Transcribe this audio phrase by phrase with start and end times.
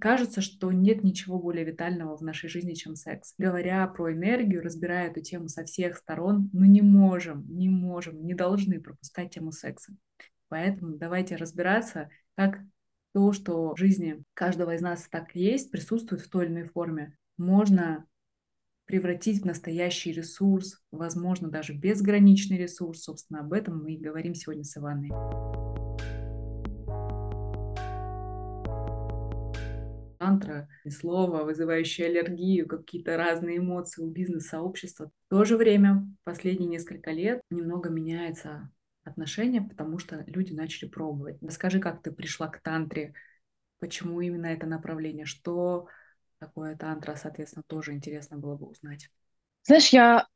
[0.00, 3.34] Кажется, что нет ничего более витального в нашей жизни, чем секс.
[3.38, 8.34] Говоря про энергию, разбирая эту тему со всех сторон, ну не можем, не можем, не
[8.34, 9.94] должны пропускать тему секса.
[10.48, 12.60] Поэтому давайте разбираться, как
[13.12, 17.16] то, что в жизни каждого из нас так есть, присутствует в той или иной форме,
[17.36, 18.06] можно
[18.86, 23.02] превратить в настоящий ресурс, возможно, даже безграничный ресурс.
[23.02, 25.10] Собственно, об этом мы и говорим сегодня с Иваной.
[30.44, 35.10] Тантра, слово, вызывающее аллергию, какие-то разные эмоции у бизнес-сообщества.
[35.26, 38.70] В то же время последние несколько лет немного меняется
[39.04, 41.38] отношение, потому что люди начали пробовать.
[41.42, 43.14] Расскажи, как ты пришла к тантре,
[43.78, 45.88] почему именно это направление, что
[46.38, 49.10] такое тантра, соответственно, тоже интересно было бы узнать.
[49.64, 50.26] Знаешь, я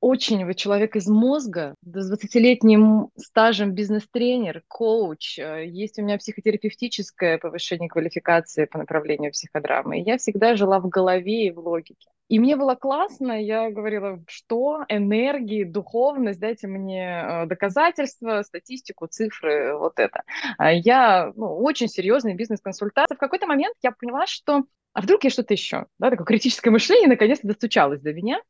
[0.00, 5.38] очень вы человек из мозга, с 20-летним стажем бизнес-тренер, коуч.
[5.38, 10.00] Э, есть у меня психотерапевтическое повышение квалификации по направлению психодрамы.
[10.00, 12.10] И я всегда жила в голове и в логике.
[12.28, 19.76] И мне было классно, я говорила, что энергии, духовность, дайте мне э, доказательства, статистику, цифры,
[19.76, 20.22] вот это.
[20.56, 23.10] А я ну, очень серьезный бизнес-консультант.
[23.10, 25.86] В какой-то момент я поняла, что а вдруг я что-то еще?
[25.98, 28.40] Да, такое критическое мышление наконец-то достучалось до меня.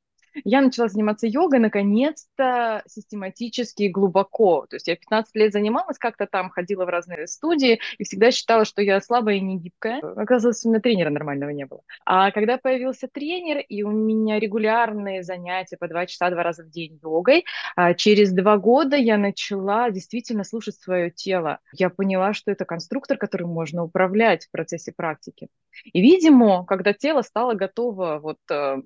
[0.44, 4.66] Я начала заниматься йогой, наконец-то, систематически и глубоко.
[4.68, 8.64] То есть я 15 лет занималась, как-то там ходила в разные студии и всегда считала,
[8.64, 10.00] что я слабая и не гибкая.
[10.00, 11.82] Оказывается, у меня тренера нормального не было.
[12.04, 16.70] А когда появился тренер, и у меня регулярные занятия по два часа, два раза в
[16.70, 17.44] день йогой,
[17.76, 21.58] а через два года я начала действительно слушать свое тело.
[21.72, 25.48] Я поняла, что это конструктор, которым можно управлять в процессе практики.
[25.84, 28.82] И, видимо, когда тело стало готово вот э,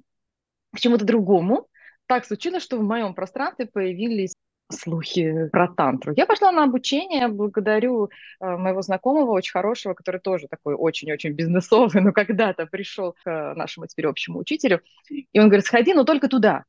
[0.74, 1.68] к чему-то другому.
[2.06, 4.34] Так случилось, что в моем пространстве появились
[4.70, 6.12] слухи про тантру.
[6.16, 8.06] Я пошла на обучение, благодарю
[8.40, 13.54] э, моего знакомого, очень хорошего, который тоже такой очень-очень бизнесовый, но когда-то пришел к э,
[13.54, 14.80] нашему теперь общему учителю,
[15.10, 16.64] и он говорит, сходи, но только туда.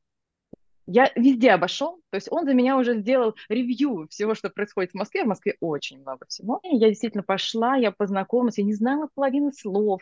[0.88, 4.94] Я везде обошел, то есть он за меня уже сделал ревью всего, что происходит в
[4.94, 5.24] Москве.
[5.24, 6.60] В Москве очень много всего.
[6.62, 10.00] Я действительно пошла, я познакомилась, я не знала половины слов,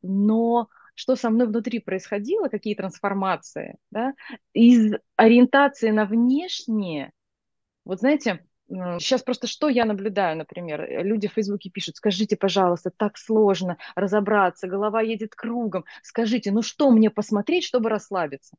[0.00, 4.14] но что со мной внутри происходило, какие трансформации, да,
[4.52, 7.12] из ориентации на внешнее,
[7.84, 8.44] вот знаете,
[8.98, 14.66] Сейчас просто что я наблюдаю, например, люди в Фейсбуке пишут, скажите, пожалуйста, так сложно разобраться,
[14.66, 18.56] голова едет кругом, скажите, ну что мне посмотреть, чтобы расслабиться?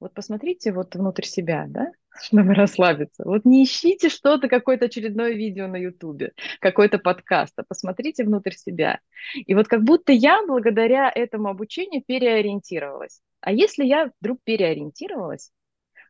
[0.00, 1.92] Вот посмотрите вот внутрь себя, да,
[2.22, 3.24] чтобы расслабиться.
[3.24, 9.00] Вот не ищите что-то, какое-то очередное видео на Ютубе, какой-то подкаст, а посмотрите внутрь себя.
[9.34, 13.20] И вот как будто я благодаря этому обучению переориентировалась.
[13.40, 15.50] А если я вдруг переориентировалась,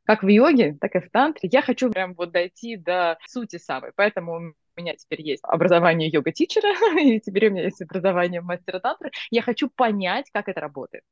[0.05, 3.93] как в йоге, так и в тантре, я хочу прям вот дойти до сути самой.
[3.95, 9.11] Поэтому у меня теперь есть образование йога-тичера, и теперь у меня есть образование мастера тантры.
[9.31, 11.03] Я хочу понять, как это работает.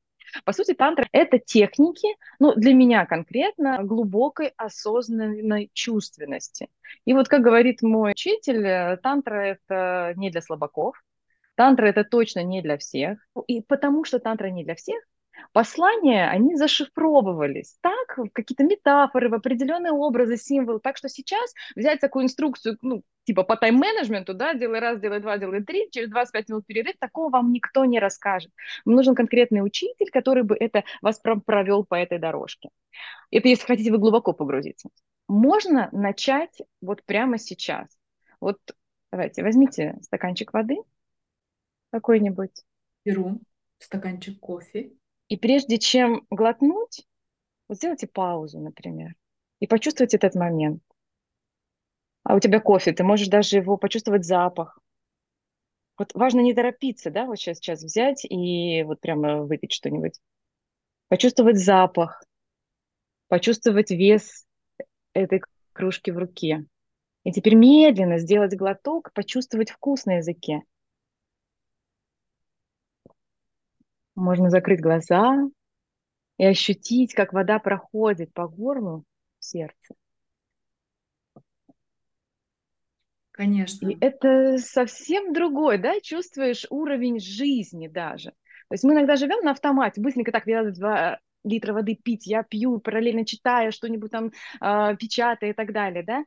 [0.44, 6.69] По сути, тантра— это техники, ну, для меня конкретно, глубокой осознанной чувственности.
[7.04, 9.34] И вот, как говорит мой учитель, э, тантра—
[9.66, 11.03] это не для слабаков,
[11.54, 13.19] тантра— это точно не для всех.
[13.47, 15.03] И потому что тантра не для всех,
[15.52, 20.80] послания, они зашифровывались так, какие-то метафоры, в определенные образы, символы.
[20.80, 25.38] Так что сейчас взять такую инструкцию, ну, типа по тайм-менеджменту, да, делай раз, делай два,
[25.38, 28.52] делай три, через 25 минут перерыв, такого вам никто не расскажет.
[28.84, 32.70] Вам нужен конкретный учитель, который бы это вас провел по этой дорожке.
[33.30, 34.88] Это если хотите вы глубоко погрузиться.
[35.28, 37.88] Можно начать вот прямо сейчас.
[38.41, 38.58] Вот
[39.10, 40.76] давайте, возьмите стаканчик воды
[41.91, 42.64] какой-нибудь.
[43.04, 43.41] Беру
[43.78, 44.92] стаканчик кофе.
[45.28, 47.06] И прежде чем глотнуть,
[47.69, 49.14] вот сделайте паузу, например,
[49.60, 50.82] и почувствуйте этот момент.
[52.22, 54.78] А у тебя кофе, ты можешь даже его почувствовать запах.
[55.98, 60.20] Вот важно не торопиться, да, вот сейчас, сейчас взять и вот прямо выпить что-нибудь.
[61.09, 62.22] Почувствовать запах,
[63.28, 64.47] почувствовать вес
[65.12, 65.41] этой
[65.72, 66.66] кружки в руке.
[67.25, 70.62] И теперь медленно сделать глоток, почувствовать вкус на языке.
[74.16, 75.36] Можно закрыть глаза
[76.38, 79.04] и ощутить, как вода проходит по горлу
[79.38, 79.94] в сердце.
[83.30, 83.88] Конечно.
[83.88, 88.30] И это совсем другой, да, чувствуешь уровень жизни даже.
[88.30, 92.42] То есть мы иногда живем на автомате, быстренько так, надо два литра воды пить, я
[92.42, 96.24] пью, параллельно читая что-нибудь там, э, печатая и так далее, да.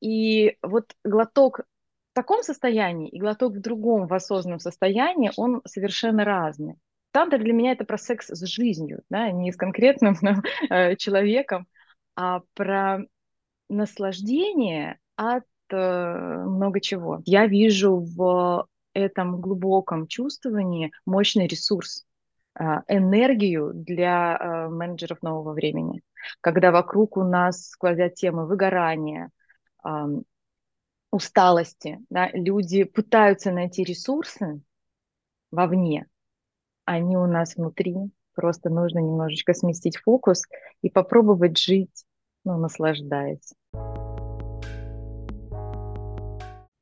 [0.00, 6.24] И вот глоток в таком состоянии и глоток в другом, в осознанном состоянии, он совершенно
[6.24, 6.76] разный
[7.16, 10.18] тантра для меня это про секс с жизнью, да, не с конкретным
[10.70, 11.66] э, человеком,
[12.14, 12.98] а про
[13.70, 17.22] наслаждение от э, много чего.
[17.24, 22.04] Я вижу в этом глубоком чувствовании мощный ресурс,
[22.52, 26.02] а, энергию для а, менеджеров нового времени.
[26.42, 29.30] Когда вокруг у нас сквозят темы выгорания,
[31.10, 34.60] усталости, да, люди пытаются найти ресурсы
[35.50, 36.08] вовне,
[36.86, 37.94] они у нас внутри.
[38.34, 40.42] Просто нужно немножечко сместить фокус
[40.80, 42.06] и попробовать жить,
[42.44, 43.52] ну, наслаждаясь.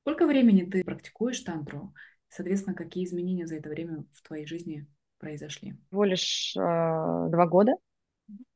[0.02, 1.92] Сколько времени ты практикуешь тантру?
[2.28, 4.86] Соответственно, какие изменения за это время в твоей жизни
[5.18, 5.76] произошли?
[5.88, 7.72] Всего лишь э, два года,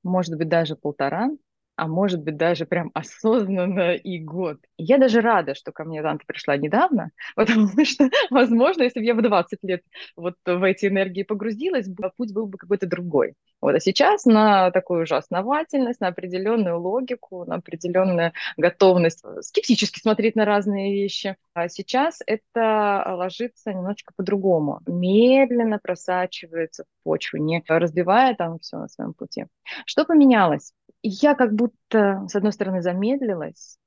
[0.04, 1.30] может быть, даже полтора
[1.78, 4.58] а может быть даже прям осознанно и год.
[4.78, 9.14] Я даже рада, что ко мне Данта пришла недавно, потому что, возможно, если бы я
[9.14, 9.82] в 20 лет
[10.16, 13.34] вот в эти энергии погрузилась, путь был бы какой-то другой.
[13.60, 20.36] Вот, а сейчас на такую же основательность, на определенную логику, на определенную готовность скептически смотреть
[20.36, 21.36] на разные вещи.
[21.54, 24.80] А сейчас это ложится немножечко по-другому.
[24.86, 29.46] Медленно просачивается в почву, не разбивая там все на своем пути.
[29.86, 30.72] Что поменялось?
[31.02, 33.78] я как будто, с одной стороны, замедлилась,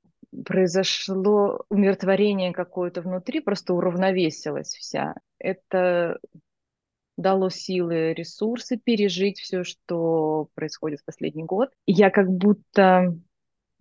[0.46, 5.16] произошло умиротворение какое-то внутри, просто уравновесилась вся.
[5.40, 6.20] Это
[7.18, 11.70] дало силы, ресурсы пережить все, что происходит в последний год.
[11.86, 13.16] Я как будто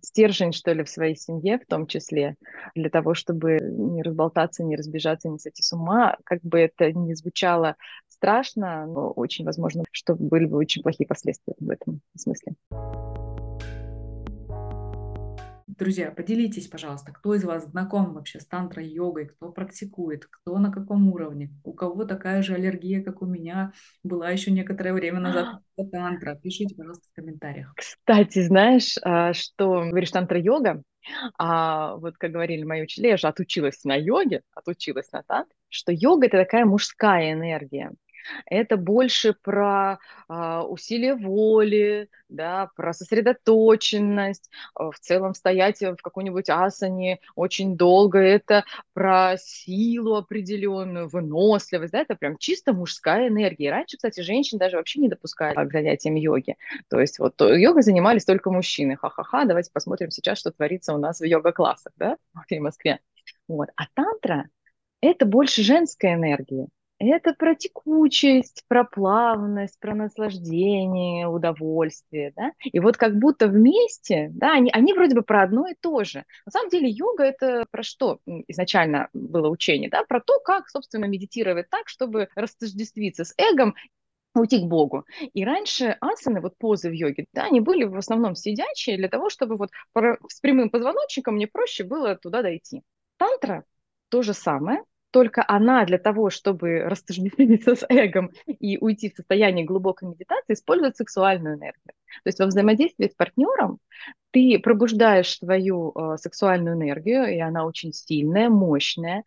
[0.01, 2.35] стержень, что ли, в своей семье в том числе,
[2.75, 6.17] для того, чтобы не разболтаться, не разбежаться, не сойти с ума.
[6.23, 7.75] Как бы это ни звучало
[8.07, 12.53] страшно, но очень возможно, что были бы очень плохие последствия в этом смысле.
[15.81, 21.11] Друзья, поделитесь, пожалуйста, кто из вас знаком вообще с тантра-йогой, кто практикует, кто на каком
[21.11, 23.73] уровне, у кого такая же аллергия, как у меня,
[24.03, 25.61] была еще некоторое время назад
[25.91, 26.35] тантра.
[26.35, 27.73] Пишите, пожалуйста, в комментариях.
[27.75, 30.83] Кстати, знаешь, а, что говоришь тантра-йога,
[31.39, 35.91] а вот как говорили мои учителя, я же отучилась на йоге, отучилась на тантре, что
[35.91, 37.89] йога– это такая мужская энергия
[38.45, 46.49] это больше про а, усилие воли, да, про сосредоточенность, а, в целом стоять в какой-нибудь
[46.49, 48.63] асане очень долго, это
[48.93, 53.71] про силу определенную, выносливость, да, это прям чисто мужская энергия.
[53.71, 56.55] Раньше, кстати, женщин даже вообще не допускали к занятиям йоги.
[56.89, 58.95] То есть вот йогой занимались только мужчины.
[58.95, 62.17] Ха-ха-ха, давайте посмотрим сейчас, что творится у нас в йога-классах, да,
[62.49, 62.99] в Москве.
[63.47, 63.69] Вот.
[63.75, 64.49] А тантра–
[65.01, 66.67] это больше женская энергия.
[67.03, 72.51] Это про текучесть, про плавность, про наслаждение, удовольствие, да.
[72.63, 76.25] И вот как будто вместе, да, они, они вроде бы про одно и то же.
[76.45, 81.05] На самом деле йога это про что изначально было учение, да, про то, как, собственно,
[81.05, 83.73] медитировать так, чтобы растождествиться с эгом
[84.35, 85.05] уйти к Богу.
[85.33, 89.31] И раньше асаны, вот позы в йоге, да, они были в основном сидячие для того,
[89.31, 89.71] чтобы вот
[90.29, 92.83] с прямым позвоночником мне проще было туда дойти.
[93.17, 93.65] Тантра
[94.09, 99.65] то же самое, только она для того, чтобы растождествиться с эгом и уйти в состояние
[99.65, 101.93] глубокой медитации, использует сексуальную энергию.
[102.23, 103.79] То есть во взаимодействии с партнером
[104.31, 109.23] ты пробуждаешь свою э, сексуальную энергию, и она очень сильная, мощная.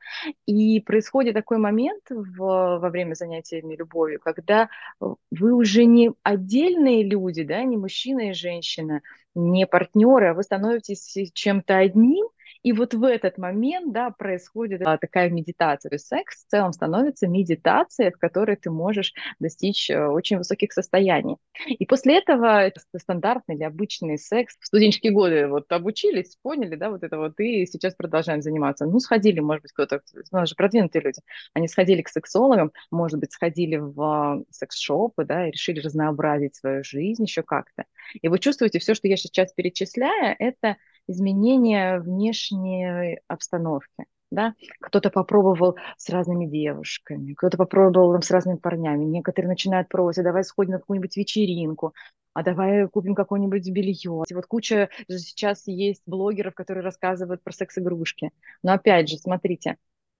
[0.46, 4.70] И происходит такой момент в, во время занятиями любовью, когда
[5.00, 9.02] вы уже не отдельные люди, да, не мужчина и женщина,
[9.34, 12.28] не партнеры, а вы становитесь чем-то одним,
[12.64, 15.90] и вот в этот момент, да, происходит а, такая медитация.
[15.90, 20.73] То есть секс в целом становится медитацией, в которой ты можешь достичь э, очень высоких
[20.73, 21.37] состояний.
[21.68, 27.02] И после этого стандартный или обычный секс в студенческие годы вот обучились, поняли, да, вот
[27.02, 28.87] это вот, и сейчас продолжаем заниматься.
[28.87, 30.00] Ну, сходили, может быть, кто-то,
[30.33, 31.21] у нас же продвинутые люди,
[31.52, 36.83] они сходили к сексологам, может быть, сходили в а, секс-шопы, да, и решили разнообразить свою
[36.83, 37.85] жизнь еще как-то.
[38.23, 44.06] И вы чувствуете, все, что я сейчас перечисляю, это изменение внешней обстановки.
[44.30, 44.54] Да?
[44.80, 49.04] Кто-то попробовал с разными девушками, кто-то попробовал с разными парнями.
[49.04, 51.94] Некоторые начинают пробовать, а давай сходим на какую-нибудь вечеринку,
[52.32, 54.25] а давай купим какое-нибудь белье.
[54.28, 58.32] И вот куча сейчас есть блогеров, которые рассказывают про секс-игрушки.
[58.64, 59.76] Но опять же, смотрите,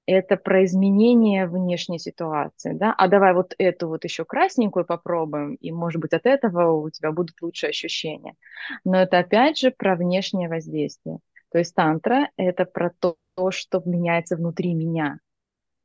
[0.07, 5.73] это про изменение внешней ситуации, да, а давай вот эту вот еще красненькую попробуем, и,
[5.73, 8.35] может быть, от этого у тебя будут лучшие ощущения.
[8.85, 11.19] Но это опять же про внешнее воздействие.
[11.51, 13.17] То есть тантра— это про то,
[13.51, 15.19] что меняется внутри меня,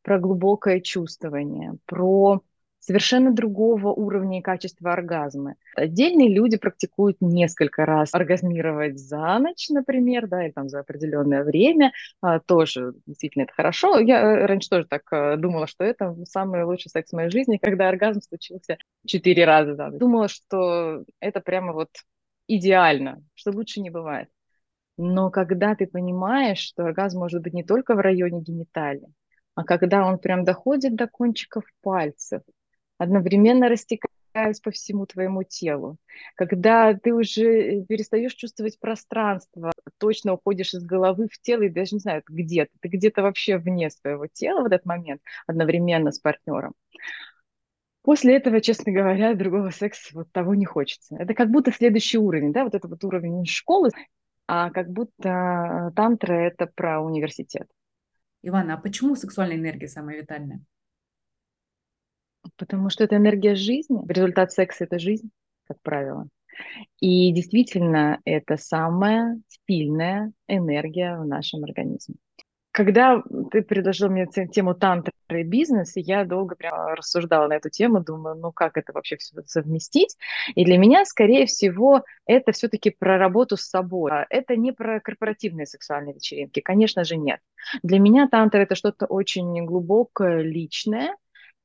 [0.01, 2.41] про глубокое чувствование, про
[2.79, 5.55] совершенно другого уровня и качества оргазма.
[5.75, 11.91] Отдельные люди практикуют несколько раз оргазмировать за ночь, например, да, или там за определенное время.
[12.21, 13.99] А, тоже действительно это хорошо.
[13.99, 17.59] Я э, раньше тоже так э, думала, что это самый лучший секс в моей жизни,
[17.61, 19.99] когда оргазм случился четыре раза за ночь.
[19.99, 21.89] Думала, что это прямо вот
[22.47, 24.29] идеально, что лучше не бывает.
[24.97, 29.13] Но когда ты понимаешь, что оргазм может быть не только в районе гениталии,
[29.55, 32.41] а когда он прям доходит до кончиков пальцев,
[32.99, 35.97] одновременно растекаясь по всему твоему телу,
[36.35, 41.99] когда ты уже перестаешь чувствовать пространство, точно уходишь из головы в тело и даже не
[41.99, 46.73] знаю, где ты, ты где-то вообще вне своего тела в этот момент одновременно с партнером.
[48.03, 51.15] После этого, честно говоря, другого секса вот того не хочется.
[51.17, 53.89] Это как будто следующий уровень, да, вот это вот уровень школы,
[54.47, 57.67] а как будто тантра– это про университет.
[58.41, 60.61] Ивана, а почему сексуальная энергия самая витальная?
[62.59, 63.99] Потому что это энергия жизни.
[64.07, 65.31] Результат секса– это жизнь,
[65.67, 66.27] как правило.
[66.99, 72.15] И действительно, это самая сильная энергия в нашем организме.
[72.71, 77.99] Когда ты предложил мне тему тантры и бизнес, я долго прям рассуждала на эту тему,
[77.99, 80.15] думаю, ну как это вообще все совместить?
[80.53, 84.11] И для меня, скорее всего, это все-таки про работу с собой.
[84.11, 87.39] А это не про корпоративные сексуальные вечеринки, конечно же, нет.
[87.81, 91.15] Для меня тантра это что-то очень глубокое, личное.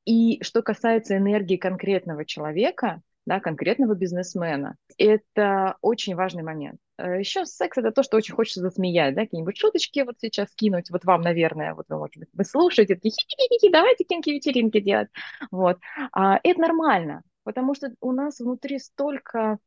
[0.05, 4.75] И что касается энергии конкретного человека, да, конкретного бизнесмена.
[4.97, 6.79] Это очень важный момент.
[6.97, 10.89] Э, Еще секс– это то, что очень хочется засмеять, да, какие-нибудь шуточки вот сейчас кинуть,
[10.91, 15.09] вот вам, наверное, вот вы, может быть, вы слушаете, такие хи-хи-хи, давайте кинки-вечеринки делать,
[15.51, 15.79] вот.
[16.11, 19.57] А, это нормально, потому что у нас внутри столько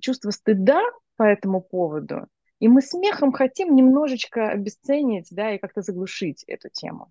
[0.00, 0.82] чувства стыда
[1.16, 2.28] по этому поводу,
[2.60, 7.10] и мы смехом хотим немножечко обесценить, да, и как-то заглушить эту тему.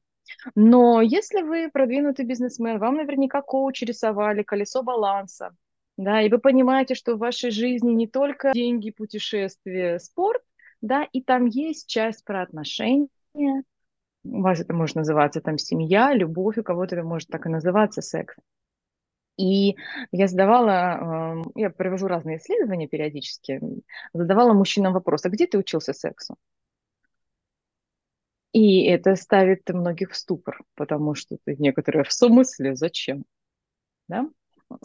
[0.55, 5.55] Но если вы продвинутый бизнесмен, вам наверняка коучи рисовали колесо баланса,
[5.97, 10.41] да, и вы понимаете, что в вашей жизни не только деньги, путешествия, спорт,
[10.81, 13.07] да, и там есть часть про отношения,
[14.25, 18.01] у вас это может называться там семья, любовь, у кого-то это может так и называться
[18.01, 18.35] секс.
[19.37, 19.75] И
[20.11, 23.61] я задавала, эм, я провожу разные исследования периодически,
[24.13, 26.35] задавала мужчинам вопрос, а где ты учился сексу?
[28.55, 33.25] И это ставит многих в ступор, потому что некоторые в смысле зачем?
[34.07, 34.29] Да?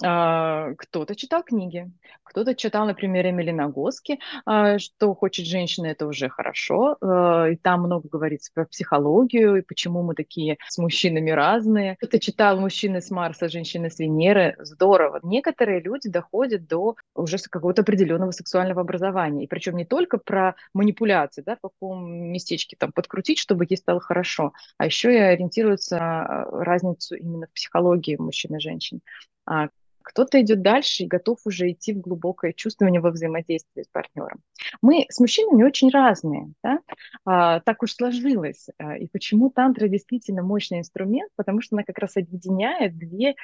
[0.02, 1.90] А, кто-то читал книги,
[2.22, 6.96] кто-то читал, например, Эмили Нагоски, а, что хочет женщина, это уже хорошо.
[7.00, 11.96] А, и там много говорится про психологию и почему мы такие с мужчинами разные.
[11.96, 14.56] Кто-то читал «Мужчины с Марса, женщины с Венеры».
[14.58, 15.20] Здорово.
[15.22, 19.44] Некоторые люди доходят до уже какого-то определенного сексуального образования.
[19.44, 24.00] И причем не только про манипуляции, да, в каком местечке там подкрутить, чтобы ей стало
[24.00, 29.00] хорошо, а еще и ориентируются на разницу именно в психологии мужчин и женщин.
[29.50, 29.68] А
[30.02, 34.40] кто-то идет дальше и готов уже идти в глубокое чувствование во взаимодействии с партнером.
[34.80, 36.78] Мы с мужчинами очень разные, да?
[37.24, 38.68] а, так уж сложилось.
[38.78, 41.32] А, и почему тантра действительно мощный инструмент?
[41.34, 43.34] Потому что она как раз объединяет две,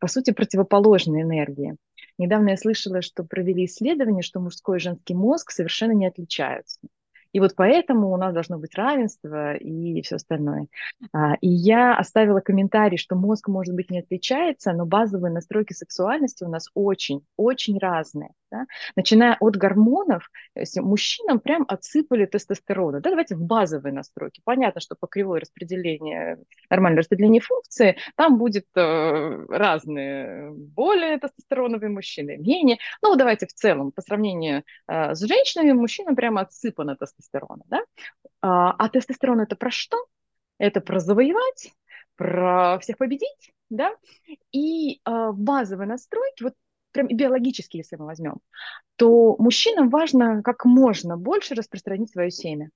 [0.00, 1.76] по сути, противоположные энергии.
[2.18, 6.80] Недавно я слышала, что провели исследование, что мужской и женский мозг совершенно не отличаются.
[7.32, 10.68] И вот поэтому у нас должно быть равенство и все остальное.
[11.12, 16.44] А, и я оставила комментарий, что мозг, может быть, не отличается, но базовые настройки сексуальности
[16.44, 18.30] у нас очень, очень разные.
[18.52, 18.66] Да?
[18.96, 20.30] Начиная от гормонов,
[20.76, 23.00] мужчинам прям отсыпали тестостерона.
[23.00, 24.42] Да, давайте в базовые настройки.
[24.44, 32.36] Понятно, что по кривой распределения, нормальное распределение функции, там будет э, разные, более тестостероновые мужчины,
[32.36, 32.76] менее.
[33.00, 37.62] Ну, давайте в целом, по сравнению э, с женщинами, мужчинам прямо отсыпано тестостерона.
[37.68, 37.80] Да?
[38.42, 39.96] А, а тестостерон это про что?
[40.58, 41.72] Это про завоевать,
[42.16, 43.96] про всех победить, да,
[44.52, 46.54] и э, базовые настройки, вот
[46.92, 48.36] прям биологически, если мы возьмем,
[48.96, 52.70] то мужчинам важно как можно больше распространить свое семя.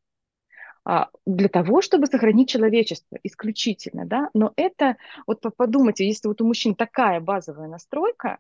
[0.85, 4.97] А, для того, чтобы сохранить человечество исключительно, да, но это,
[5.27, 8.39] вот подумайте, если вот у мужчин такая базовая настройка,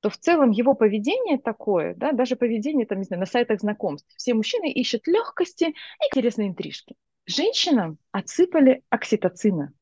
[0.00, 4.12] то в целом его поведение такое, да, даже поведение там, не знаю, на сайтах знакомств,
[4.16, 6.94] все мужчины ищут легкости и интересные интрижки.
[7.26, 9.72] Женщинам отсыпали окситоцина,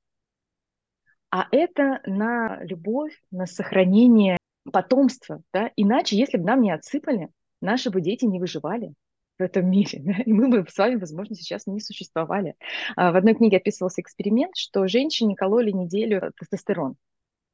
[1.30, 4.38] а это на любовь, на сохранение
[4.72, 7.30] потомство, да, иначе, если бы нам не отсыпали,
[7.60, 8.92] наши бы дети не выживали
[9.38, 10.14] в этом мире, да?
[10.24, 12.54] и мы бы с вами, возможно, сейчас не существовали.
[12.96, 16.96] А в одной книге описывался эксперимент, что женщине кололи неделю тестостерон,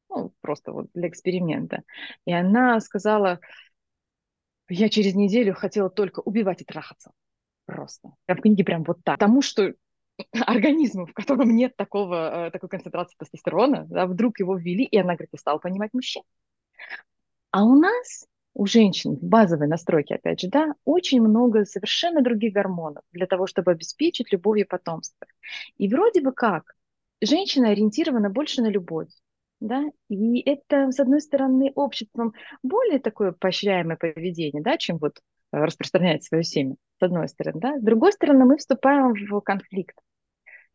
[0.09, 1.83] ну, просто вот для эксперимента.
[2.26, 3.40] И она сказала,
[4.69, 7.12] я через неделю хотела только убивать и трахаться.
[7.66, 8.12] Просто.
[8.26, 9.19] Прям в книге прям вот так.
[9.19, 9.73] Потому что
[10.47, 15.14] организму, в котором нет такого, э, такой концентрации тестостерона, да, вдруг его ввели, и она,
[15.14, 16.23] говорит, стала понимать мужчин.
[17.51, 22.53] А у нас, у женщин, в базовой настройке, опять же, да, очень много совершенно других
[22.53, 25.27] гормонов для того, чтобы обеспечить любовь и потомство.
[25.77, 26.75] И вроде бы как,
[27.21, 29.09] женщина ориентирована больше на любовь.
[29.61, 29.85] Да?
[30.09, 35.21] И это, с одной стороны, обществом более такое поощряемое поведение, да, чем вот
[35.53, 37.61] распространять свое семя, с одной стороны.
[37.61, 37.79] Да?
[37.79, 39.97] С другой стороны, мы вступаем в конфликт.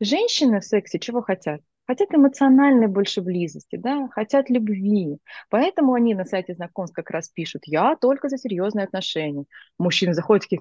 [0.00, 1.60] Женщины в сексе чего хотят?
[1.88, 5.16] Хотят эмоциональной больше близости, да, хотят любви.
[5.48, 9.46] Поэтому они на сайте знакомств как раз пишут, я только за серьезные отношения.
[9.78, 10.60] Мужчины заходят такие,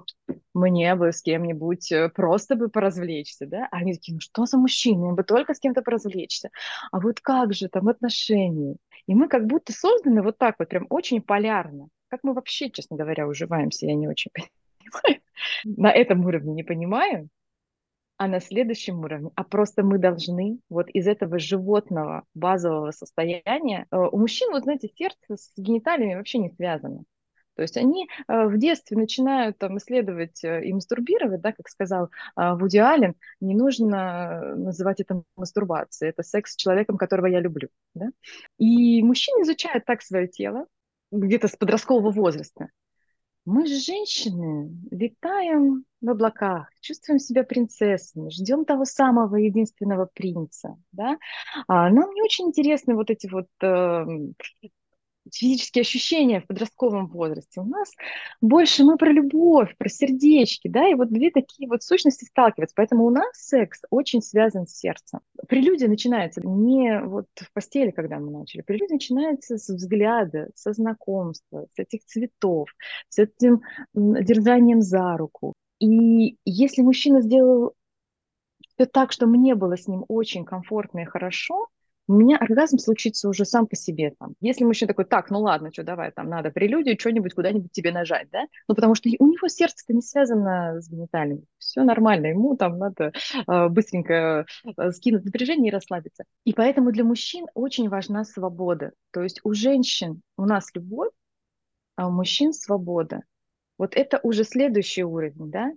[0.54, 3.68] мне бы с кем-нибудь э, просто бы поразвлечься, да.
[3.72, 6.50] А они такие, ну что за мужчины, им бы только с кем-то поразвлечься.
[6.94, 8.78] А вот как же там отношения?
[9.06, 11.90] И мы как будто созданы вот так вот, прям очень полярно.
[12.08, 14.32] Как мы вообще, честно говоря, уживаемся, я не очень
[14.82, 15.22] понимаю.
[15.66, 17.28] На этом уровне не понимаю,
[18.18, 23.96] а на следующем уровне, а просто мы должны вот из этого животного базового состояния, э,
[23.96, 27.04] у мужчин, вот знаете, сердце с гениталиями вообще не связано.
[27.56, 32.10] То есть они э, в детстве начинают там исследовать э, и мастурбировать, да, как сказал
[32.36, 37.70] Вуди Аллен, не нужно называть это мастурбацией, это секс с человеком, которого я люблю.
[37.94, 38.08] Да?
[38.58, 40.66] И мужчины изучают так свое тело,
[41.12, 42.70] где-то с подросткового возраста.
[43.48, 50.76] Мы же женщины, летаем в облаках, чувствуем себя принцессами, ждем того самого единственного принца.
[50.92, 51.18] Да?
[51.66, 54.06] А нам не очень интересны вот эти вот э,
[55.34, 57.62] физические ощущения в подростковом возрасте.
[57.62, 57.92] У нас
[58.42, 62.76] больше мы про любовь, про сердечки, да, и вот две такие вот сущности сталкиваются.
[62.76, 65.20] Поэтому у нас секс очень связан с сердцем.
[65.48, 68.62] Прелюдия начинается не вот в постели, когда мы начали.
[68.62, 72.70] Прелюдия начинается с взгляда, со знакомства, с этих цветов,
[73.10, 73.62] с этим
[73.94, 75.54] держанием за руку.
[75.80, 77.74] И если мужчина сделал
[78.76, 81.68] все так, что мне было с ним очень комфортно и хорошо,
[82.08, 84.14] у меня оргазм случится уже сам по себе.
[84.18, 84.34] Там.
[84.40, 88.30] Если мужчина такой, так, ну ладно, что, давай, там надо прелюдию, что-нибудь куда-нибудь тебе нажать,
[88.32, 88.46] да?
[88.68, 91.44] Ну, потому что у него сердце-то не связано с гениталиями.
[91.58, 93.12] Все нормально, ему там надо
[93.48, 94.46] э, быстренько
[94.78, 96.24] э, скинуть напряжение и расслабиться.
[96.46, 98.94] И поэтому для мужчин очень важна свобода.
[99.12, 101.12] То есть у женщин у нас любовь,
[101.96, 103.24] а у мужчин свобода.
[103.78, 105.72] Вот это уже следующий уровень, да?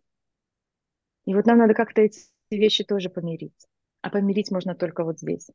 [1.24, 2.20] И вот нам надо как-то эти
[2.50, 3.52] вещи тоже помирить.
[4.02, 5.48] А помирить можно только вот здесь.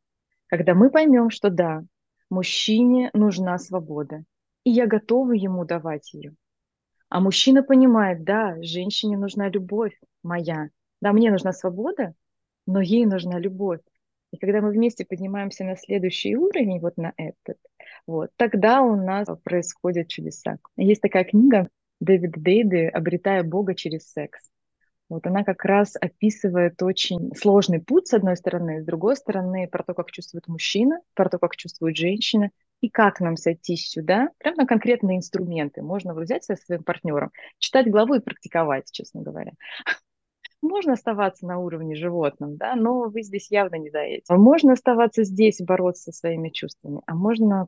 [0.55, 1.83] Когда мы поймем, что да,
[2.29, 4.23] мужчине нужна свобода,
[4.63, 6.33] и я готова ему давать ее.
[7.09, 10.69] А мужчина понимает, да, женщине нужна любовь моя.
[11.01, 12.13] Да, мне нужна свобода,
[12.65, 13.81] но ей нужна любовь.
[14.31, 17.57] И когда мы вместе поднимаемся на следующий уровень, вот на этот,
[18.07, 20.59] вот, тогда у нас происходят чудеса.
[20.77, 21.67] Есть такая книга
[21.99, 24.39] Дэвид Дейды «Обретая Бога через секс».
[25.07, 29.83] Вот она как раз описывает очень сложный путь, с одной стороны, с другой стороны, про
[29.83, 32.49] то, как чувствует мужчина, про то, как чувствует женщина,
[32.81, 35.81] и как нам сойти сюда, прямо на конкретные инструменты.
[35.81, 39.51] Можно взять со своим партнером, читать главу и практиковать, честно говоря.
[40.61, 44.33] Можно оставаться на уровне животном, да, но вы здесь явно не даете.
[44.33, 47.67] Можно оставаться здесь, бороться со своими чувствами, а можно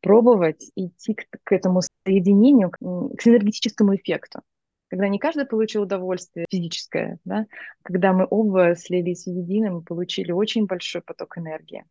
[0.00, 4.42] пробовать идти к, к этому соединению, к, к синергетическому эффекту
[4.88, 7.46] когда не каждый получил удовольствие физическое, да,
[7.82, 11.84] когда мы оба слились в едино, мы получили очень большой поток энергии.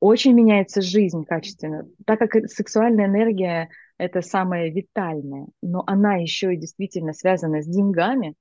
[0.00, 3.68] Очень меняется жизнь качественно, так как сексуальная энергия–
[3.98, 8.34] это самая витальная, но она еще и действительно связана с деньгами.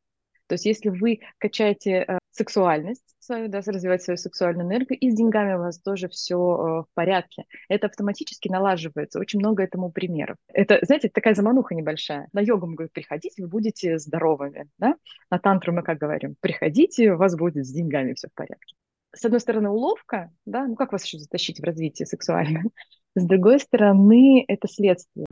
[0.45, 5.15] То есть если вы качаете э, сексуальность свою, да, развивать свою сексуальную энергию, и с
[5.15, 7.43] деньгами у вас тоже все э, в порядке.
[7.69, 9.19] Это автоматически налаживается.
[9.19, 10.37] Очень много этому примеров.
[10.47, 12.29] Это, знаете, такая замануха небольшая.
[12.33, 14.69] На йогу мы говорим, приходите, вы будете здоровыми.
[14.79, 14.95] Да?
[15.29, 18.75] На тантру мы как говорим, приходите, у вас будет с деньгами все в порядке.
[19.13, 22.63] С одной стороны, уловка, да, ну как вас еще затащить в развитие сексуальное?
[23.15, 25.25] С другой стороны, это следствие.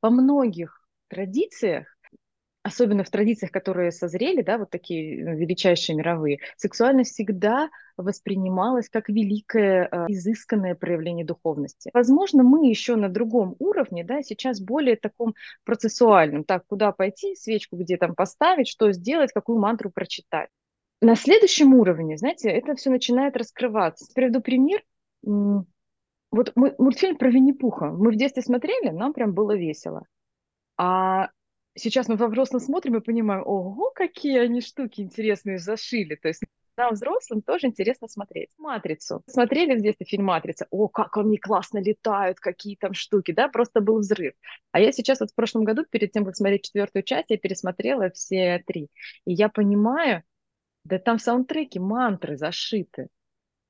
[0.00, 1.97] Во многих традициях
[2.68, 9.08] особенно в традициях, которые созрели, да, вот такие э, величайшие мировые, сексуальность всегда воспринималась как
[9.08, 11.90] великое, э, изысканное проявление духовности.
[11.92, 17.76] Возможно, мы еще на другом уровне, да, сейчас более таком процессуальном, так, куда пойти, свечку
[17.76, 20.50] где там поставить, что сделать, какую мантру прочитать.
[21.00, 24.06] На следующем уровне, знаете, это все начинает раскрываться.
[24.14, 24.82] Приведу пример.
[25.22, 27.86] Вот мультфильм про Винни-Пуха.
[27.86, 30.04] Мы в детстве смотрели, нам прям было весело.
[30.76, 31.30] А
[31.78, 36.14] сейчас мы во взрослом смотрим и понимаем, ого, какие они штуки интересные зашили.
[36.16, 36.42] То есть
[36.78, 38.50] нам, взрослым, тоже интересно смотреть.
[38.56, 39.22] «Матрицу».
[39.26, 40.66] Смотрели в детстве фильм «Матрица».
[40.70, 44.34] О, как они классно летают, какие там штуки, да, просто был взрыв.
[44.70, 48.10] А я сейчас вот в прошлом году, перед тем, как смотреть четвертую часть, я пересмотрела
[48.10, 48.90] все три.
[49.24, 50.22] И я понимаю,
[50.84, 53.08] да там в саундтреке мантры зашиты.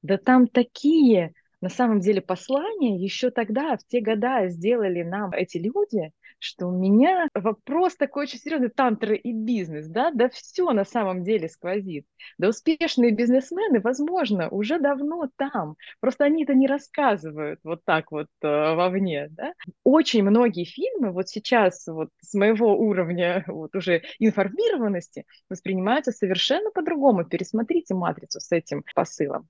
[0.02, 5.56] Да там такие, на самом деле, послания еще тогда, в те года сделали нам эти
[5.56, 10.84] люди, что у меня вопрос такой очень серьезный, тантра и бизнес, да, да все на
[10.84, 12.06] самом деле сквозит.
[12.38, 18.28] Да успешные бизнесмены, возможно, уже давно там, просто они это не рассказывают вот так вот
[18.42, 19.54] э, вовне, да.
[19.84, 27.24] Очень многие фильмы вот сейчас вот с моего уровня вот уже информированности воспринимаются совершенно по-другому.
[27.24, 29.48] Пересмотрите «Матрицу» с этим посылом.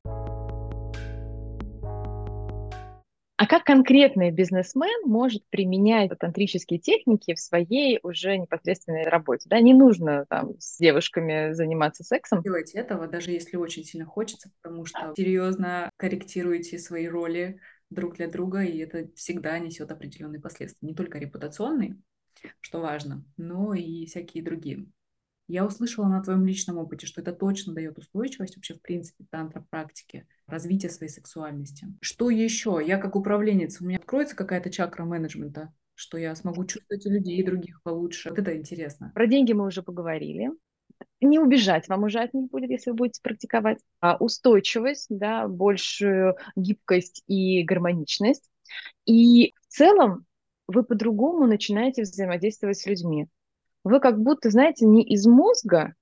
[3.38, 9.48] А как конкретный бизнесмен может применять тантрические техники в своей уже непосредственной работе?
[9.48, 12.42] Да, не нужно там с девушками заниматься сексом.
[12.42, 18.26] Делать этого, даже если очень сильно хочется, потому что серьезно корректируете свои роли друг для
[18.28, 20.88] друга, и это всегда несет определенные последствия.
[20.88, 21.96] Не только репутационные,
[22.60, 24.86] что важно, но и всякие другие.
[25.48, 29.64] Я услышала на твоем личном опыте, что это точно дает устойчивость вообще в принципе тантра
[29.70, 31.86] практике, развитие своей сексуальности.
[32.02, 32.82] Что еще?
[32.86, 37.82] Я как управленец, у меня откроется какая-то чакра менеджмента, что я смогу чувствовать людей других
[37.82, 38.28] получше.
[38.28, 39.10] Вот это интересно.
[39.14, 40.50] Про деньги мы уже поговорили.
[41.22, 43.78] Не убежать вам уже от них будет, если вы будете практиковать.
[44.00, 48.50] А устойчивость, да, большую гибкость и гармоничность.
[49.06, 50.26] И в целом
[50.66, 53.28] вы по-другому начинаете взаимодействовать с людьми
[53.84, 55.94] вы как будто, знаете, не из мозга,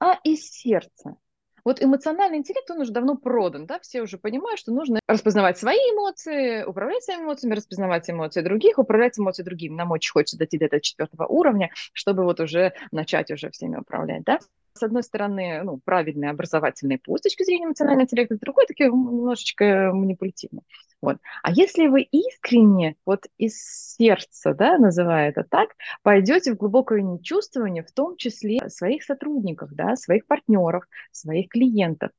[0.00, 1.16] а из сердца.
[1.64, 5.78] Вот эмоциональный интеллект, он уже давно продан, да, все уже понимают, что нужно распознавать свои
[5.78, 9.76] эмоции, управлять своими эмоциями, распознавать эмоции других, управлять эмоциями другим.
[9.76, 14.24] Нам очень хочется дойти до этого четвертого уровня, чтобы вот уже начать уже всеми управлять,
[14.24, 14.38] да
[14.76, 18.84] с одной стороны, ну, правильный образовательный путь с точки зрения эмоционального интеллекта, с другой таки
[18.84, 20.62] немножечко манипулятивный.
[21.00, 21.18] Вот.
[21.42, 23.56] А если вы искренне, вот из
[23.96, 25.70] сердца, да, называя это так,
[26.02, 32.10] пойдете в глубокое нечувствование, в том числе своих сотрудников, да, своих партнеров, своих клиентов,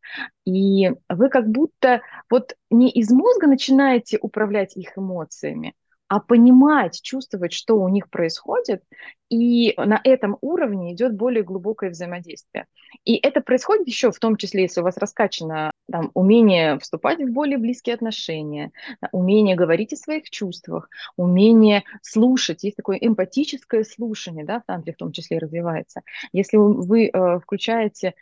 [0.46, 5.74] и вы как будто вот не из мозга начинаете управлять их эмоциями,
[6.08, 8.84] а понимать, чувствовать, что у них происходит,
[9.30, 12.68] и на этом уровне идет более глубокое взаимодействие.
[13.06, 17.32] И это происходит еще в том числе, если у вас раскачано там, умение вступать в
[17.32, 18.72] более близкие отношения,
[19.12, 22.64] умение говорить о своих чувствах, умение слушать.
[22.64, 26.02] Есть такое эмпатическое слушание, да, в тантре в том числе развивается.
[26.32, 28.14] Если вы э, включаете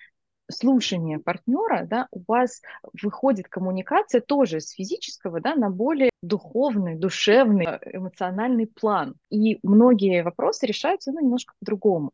[0.49, 2.61] слушание партнера, да, у вас
[3.01, 9.15] выходит коммуникация тоже с физического да, на более духовный, душевный, э, эмоциональный план.
[9.29, 12.11] И многие вопросы решаются ну, немножко по-другому.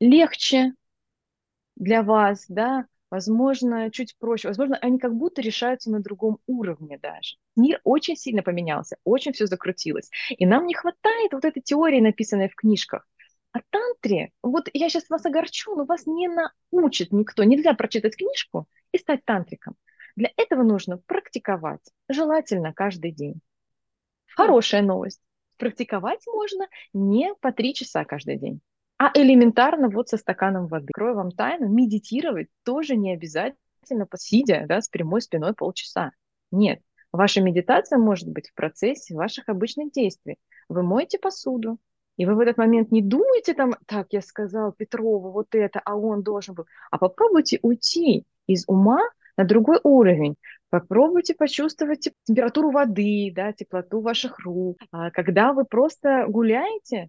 [0.00, 0.72] Легче
[1.76, 7.36] для вас, да, возможно, чуть проще, возможно, они как будто решаются на другом уровне даже.
[7.56, 10.10] Мир очень сильно поменялся, очень все закрутилось.
[10.30, 13.06] И нам не хватает вот этой теории, написанной в книжках.
[13.52, 17.42] А тантре, вот я сейчас вас огорчу, но вас не научит никто.
[17.42, 19.76] Нельзя прочитать книжку и стать тантриком.
[20.16, 23.40] Для этого нужно практиковать, желательно каждый день.
[24.34, 25.20] Хорошая новость.
[25.56, 28.60] Практиковать можно не по три часа каждый день,
[28.98, 30.88] а элементарно вот со стаканом воды.
[30.92, 36.12] Крою вам тайну, медитировать тоже не обязательно посидя да, с прямой спиной полчаса.
[36.50, 36.80] Нет,
[37.12, 40.36] ваша медитация может быть в процессе ваших обычных действий.
[40.68, 41.78] Вы моете посуду,
[42.20, 45.96] и вы в этот момент не думаете там, так, я сказал Петрову вот это, а
[45.96, 46.66] он должен был.
[46.90, 49.00] А попробуйте уйти из ума
[49.38, 50.36] на другой уровень.
[50.68, 54.76] Попробуйте почувствовать температуру воды, да, теплоту ваших рук.
[54.92, 57.08] А когда вы просто гуляете,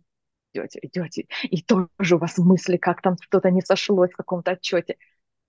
[0.54, 4.96] идете, идете, и тоже у вас мысли, как там что-то не сошлось в каком-то отчете.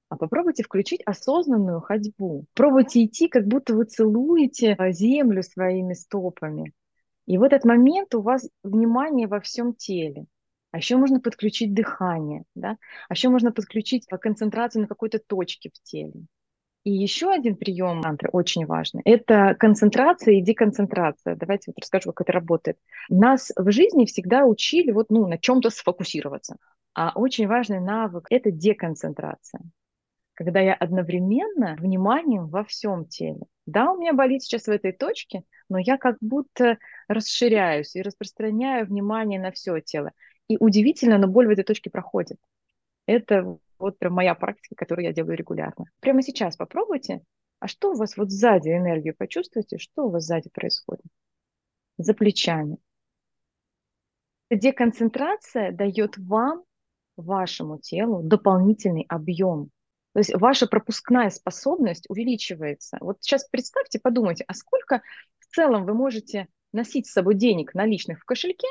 [0.09, 2.47] А попробуйте включить осознанную ходьбу.
[2.55, 6.73] Пробуйте идти, как будто вы целуете а, землю своими стопами.
[7.33, 10.27] И в этот момент у вас внимание во всем теле.
[10.71, 12.77] А еще можно подключить дыхание, да?
[13.09, 16.13] А еще можно подключить концентрацию на какой-то точке в теле.
[16.85, 21.35] И еще один прием мантры очень важный– это концентрация и деконцентрация.
[21.35, 22.77] Давайте вот расскажу, как это работает.
[23.09, 26.57] Нас в жизни всегда учили вот, ну, на чем-то сфокусироваться.
[26.93, 29.63] А очень важный навык– это деконцентрация.
[30.43, 33.43] Когда я одновременно вниманием во всем теле.
[33.65, 38.87] Да, у меня болит сейчас в этой точке, но я как будто расширяюсь и распространяю
[38.87, 40.11] внимание на все тело.
[40.49, 42.39] И удивительно, но боль в этой точке проходит.
[43.07, 45.85] Это вот прям моя практика, которую я делаю регулярно.
[46.01, 47.21] Прямо сейчас попробуйте.
[47.61, 51.05] А что у вас вот сзади энергию почувствуйте, что у вас сзади происходит?
[51.99, 52.79] За плечами.
[54.51, 56.65] Деконцентрация дает вам,
[57.17, 59.71] вашему телу, дополнительный объем.
[60.13, 62.99] То есть ваша пропускная способность увеличивается.
[63.01, 65.03] Вот сейчас представьте, подумайте, а сколько
[65.39, 68.69] в целом вы можете носить с собой денег наличных в кошельке,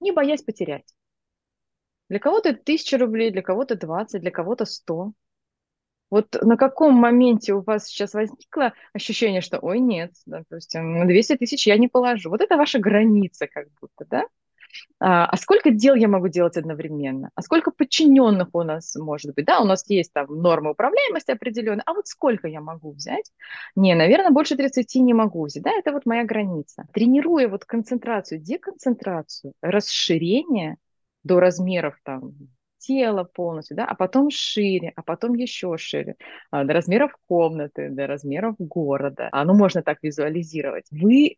[0.00, 0.94] не боясь потерять?
[2.08, 5.12] Для кого-то это тысяча рублей, для кого-то 20, для кого-то 100.
[6.10, 11.38] Вот на каком моменте у вас сейчас возникло ощущение, что, ой, нет, допустим, на 200
[11.38, 12.30] тысяч я не положу.
[12.30, 14.24] Вот это ваша граница как будто, да?
[15.00, 17.30] А, а сколько дел я могу делать одновременно?
[17.34, 19.44] А сколько подчиненных у нас может быть?
[19.44, 23.30] Да, у нас есть там нормы управляемости определенные, а вот сколько я могу взять?
[23.76, 25.62] Не, наверное, больше 30 не могу взять.
[25.62, 26.86] Да, это вот моя граница.
[26.92, 30.76] Тренируя вот концентрацию, деконцентрацию, расширение
[31.22, 32.32] до размеров там
[32.78, 36.16] тела полностью, да, а потом шире, а потом еще шире,
[36.50, 39.28] а, до размеров комнаты, до размеров города.
[39.32, 40.84] А, ну, можно так визуализировать.
[40.90, 41.36] Вы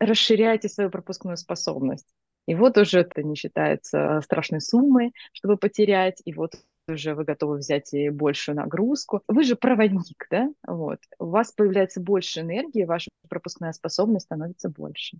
[0.00, 2.06] расширяете свою пропускную способность.
[2.48, 6.54] И вот уже это не считается страшной суммой, чтобы потерять, и вот
[6.88, 9.22] уже вы готовы взять и большую нагрузку.
[9.28, 10.50] Вы же проводник, да?
[10.66, 10.98] Вот.
[11.18, 15.18] У вас появляется больше энергии, ваша пропускная способность становится больше.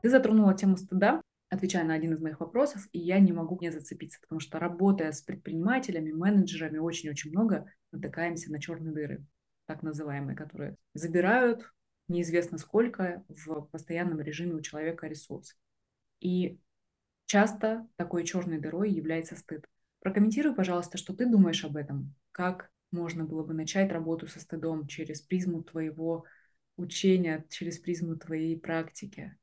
[0.00, 3.70] Ты затронула тему стыда, отвечая на один из моих вопросов, и я не могу не
[3.70, 9.26] зацепиться, потому что работая с предпринимателями, менеджерами, очень-очень много натыкаемся на черные дыры,
[9.66, 11.70] так называемые, которые забирают
[12.08, 15.56] неизвестно сколько в постоянном режиме у человека ресурс.
[16.20, 16.58] И
[17.26, 19.64] часто такой черной дырой является стыд.
[20.00, 22.14] Прокомментируй, пожалуйста, что ты думаешь об этом.
[22.32, 26.24] Как можно было бы начать работу со стыдом через призму твоего
[26.76, 29.36] учения, через призму твоей практики?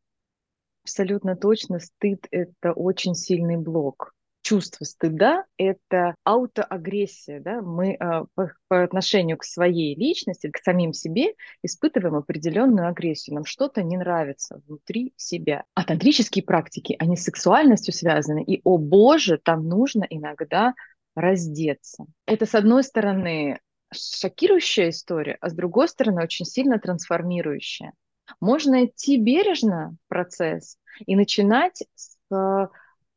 [0.84, 4.14] Абсолютно точно, стыд– это очень сильный блок
[4.46, 7.42] чувство стыда– это аутоагрессия.
[7.42, 7.62] Да?
[7.62, 13.36] Мы э, по, по отношению к своей личности, к самим себе испытываем определенную агрессию.
[13.36, 15.64] Нам что-то не нравится внутри себя.
[15.74, 18.44] А тантрические практики, они с сексуальностью связаны.
[18.44, 20.76] И, о боже, там нужно иногда
[21.16, 22.06] раздеться.
[22.28, 23.60] Это, с одной стороны,
[23.92, 27.94] шокирующая история, а с другой стороны, очень сильно трансформирующая.
[28.40, 30.78] Можно идти бережно процесс
[31.08, 32.16] и начинать с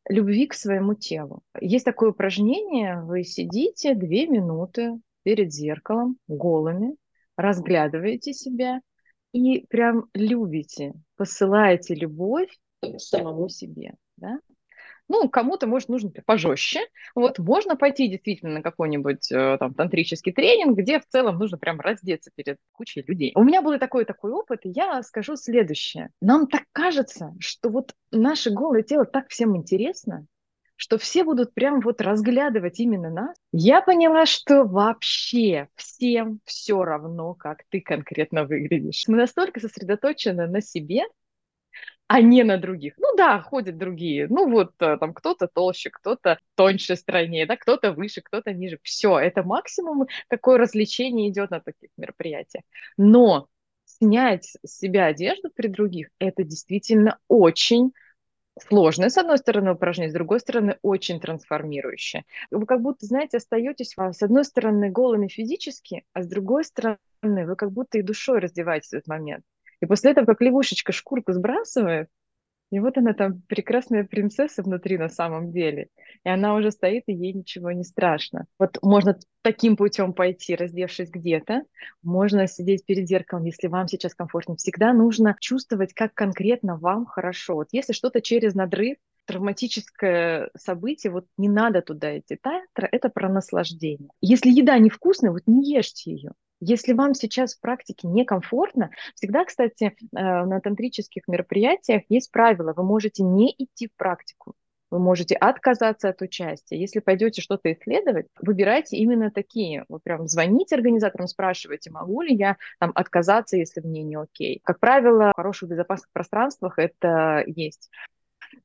[0.09, 1.43] любви к своему телу.
[1.61, 6.97] Есть такое упражнение, вы сидите две минуты перед зеркалом голыми,
[7.37, 8.81] разглядываете себя
[9.33, 12.51] и прям любите, посылаете любовь
[12.97, 13.95] самому себе.
[14.17, 14.39] Да?
[15.09, 16.81] Ну, кому-то, может, нужно пожестче.
[17.15, 21.81] Вот можно пойти действительно на какой-нибудь э, там тантрический тренинг, где в целом нужно прям
[21.81, 23.33] раздеться перед кучей людей.
[23.35, 26.11] У меня был такой такой опыт, и я скажу следующее.
[26.21, 30.27] Нам так кажется, что вот наше голое тело так всем интересно,
[30.79, 33.37] что все будут прям вот разглядывать именно нас.
[33.53, 39.05] Я поняла, что вообще всем все равно, как ты конкретно выглядишь.
[39.09, 41.03] Мы настолько сосредоточены на себе,
[42.09, 42.95] а не на других.
[42.97, 44.27] Ну да, ходят другие.
[44.29, 48.79] Ну вот э, там кто-то толще, кто-то тоньше, стройнее, да, кто-то выше, кто-то ниже.
[48.83, 52.65] Все, это максимум, какое развлечение идет на таких мероприятиях.
[52.97, 53.49] Но
[53.85, 57.93] снять с себя одежду при других, это действительно очень
[58.61, 62.25] сложное, с одной стороны, упражнение, с другой стороны, очень трансформирующее.
[62.51, 66.99] Вы как будто, знаете, остаетесь, а, с одной стороны, голыми физически, а с другой стороны,
[67.23, 69.45] вы как будто и душой раздеваетесь в этот момент.
[69.81, 72.09] И после этого, как лягушечка шкурку сбрасывает,
[72.71, 75.89] и вот она там прекрасная принцесса внутри на самом деле.
[76.25, 78.47] И она уже стоит, и ей ничего не страшно.
[78.59, 81.63] Вот можно таким путем пойти, раздевшись где-то.
[82.03, 84.57] Можно сидеть перед зеркалом, если вам сейчас комфортно.
[84.57, 87.55] Всегда нужно чувствовать, как конкретно вам хорошо.
[87.55, 92.37] Вот если что-то через надрыв, травматическое событие, вот не надо туда идти.
[92.37, 94.11] Тантра– это про наслаждение.
[94.21, 96.33] Если еда невкусная, вот не ешьте ее.
[96.61, 102.83] Если вам сейчас в практике некомфортно, всегда, кстати, э, на тантрических мероприятиях есть правило, вы
[102.83, 104.55] можете не идти в практику,
[104.91, 106.79] вы можете отказаться от участия.
[106.79, 109.85] Если пойдете что-то исследовать, выбирайте именно такие.
[109.89, 114.61] Вы прям звоните организаторам, спрашивайте, могу ли я там отказаться, если мне не окей.
[114.65, 117.91] Как правило, в хороших безопасных пространствах это есть.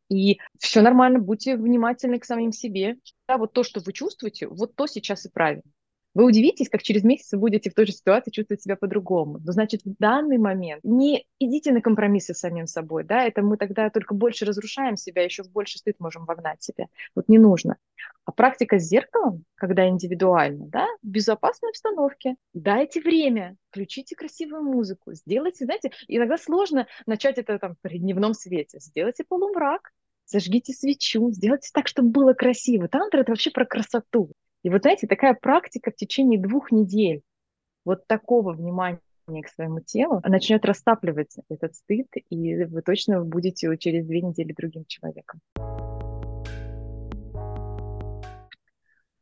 [0.10, 2.96] И все нормально, будьте внимательны к самим себе.
[3.28, 5.64] Да, вот то, что вы чувствуете, вот то сейчас и правильно.
[6.14, 9.40] Вы удивитесь, как через месяц вы будете в той же ситуации чувствовать себя по-другому.
[9.44, 13.58] Но значит, в данный момент не идите на компромиссы с самим собой, да, это мы
[13.58, 16.88] тогда только больше разрушаем себя, еще в больше стыд можем вогнать себя.
[17.16, 17.78] Вот не нужно.
[18.26, 25.14] А практика с зеркалом, когда индивидуально, да, в безопасной обстановке, дайте время, включите красивую музыку,
[25.14, 29.92] сделайте, знаете, иногда сложно начать это там при дневном свете, сделайте полумрак,
[30.26, 32.88] зажгите свечу, сделайте так, чтобы было красиво.
[32.88, 34.32] Тантра– это вообще про красоту.
[34.64, 37.22] И вот, знаете, такая практика в течение двух недель
[37.84, 44.06] вот такого внимания к своему телу начнет растапливать этот стыд, и вы точно будете через
[44.06, 45.42] две недели другим человеком.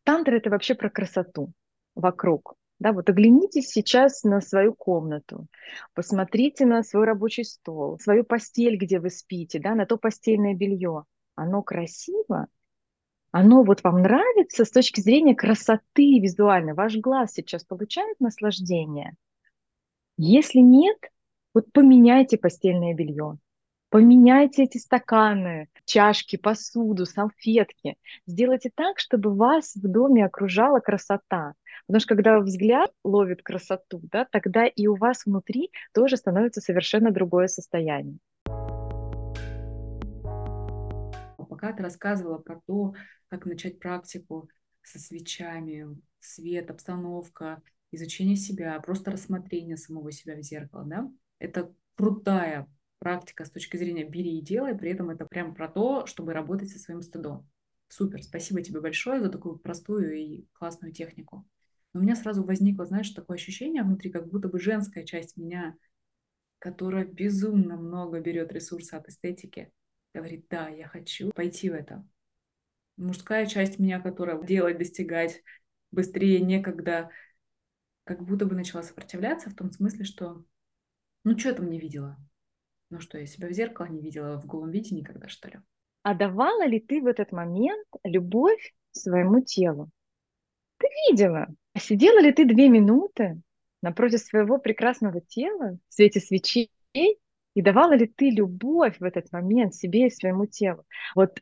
[0.03, 1.51] Тантра– это вообще про красоту
[1.95, 2.53] вокруг.
[2.77, 5.47] Да, вот оглянитесь сейчас на свою комнату,
[5.93, 11.05] посмотрите на свой рабочий стол, свою постель, где вы спите, да, на то постельное белье.
[11.35, 12.47] Оно красиво,
[13.31, 19.15] оно вот вам нравится с точки зрения красоты визуально, ваш глаз сейчас получает наслаждение.
[20.17, 20.97] Если нет,
[21.53, 23.37] Вот поменяйте постельное белье,
[23.89, 27.97] поменяйте эти стаканы, чашки, посуду, салфетки.
[28.25, 31.55] Сделайте так, чтобы вас в доме окружала красота.
[31.87, 37.11] Потому что когда взгляд ловит красоту, да, тогда и у вас внутри тоже становится совершенно
[37.11, 38.17] другое состояние.
[41.49, 42.93] Пока ты рассказывала про то,
[43.31, 44.49] как начать практику
[44.83, 45.87] со свечами,
[46.19, 52.67] свет, обстановка, изучение себя, просто рассмотрение самого себя в зеркало, да, это крутая
[52.99, 56.69] практика с точки зрения бери и делай, при этом это прям про то, чтобы работать
[56.69, 57.49] со своим стыдом.
[57.87, 61.47] Супер, спасибо тебе большое за такую простую и классную технику.
[61.93, 65.77] Но у меня сразу возникло, знаешь, такое ощущение внутри, как будто бы женская часть меня,
[66.59, 69.71] которая безумно много берет ресурса от эстетики,
[70.13, 72.05] говорит, да, я хочу пойти в это.
[73.01, 75.41] Мужская часть меня, которая делать, достигать
[75.91, 77.09] быстрее, некогда,
[78.03, 80.43] как будто бы начала сопротивляться в том смысле, что
[81.23, 82.17] ну что я там не видела?
[82.91, 85.59] Ну что, я себя в зеркало не видела в голом виде никогда, что ли?
[86.03, 89.89] А давала ли ты в этот момент любовь своему телу?
[90.77, 91.47] Ты видела.
[91.73, 93.41] А сидела ли ты две минуты
[93.81, 99.73] напротив своего прекрасного тела в свете свечей и давала ли ты любовь в этот момент
[99.73, 100.85] себе и своему телу?
[101.15, 101.39] Вот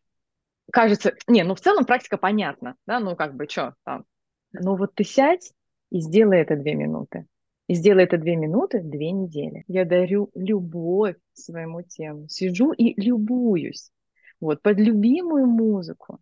[0.71, 4.05] кажется, не, ну в целом практика понятна, да, ну как бы что там.
[4.51, 5.53] Но вот ты сядь
[5.91, 7.27] и сделай это две минуты.
[7.67, 9.63] И сделай это две минуты, две недели.
[9.67, 12.27] Я дарю любовь своему телу.
[12.27, 13.91] Сижу и любуюсь.
[14.39, 16.19] Вот, под любимую музыку.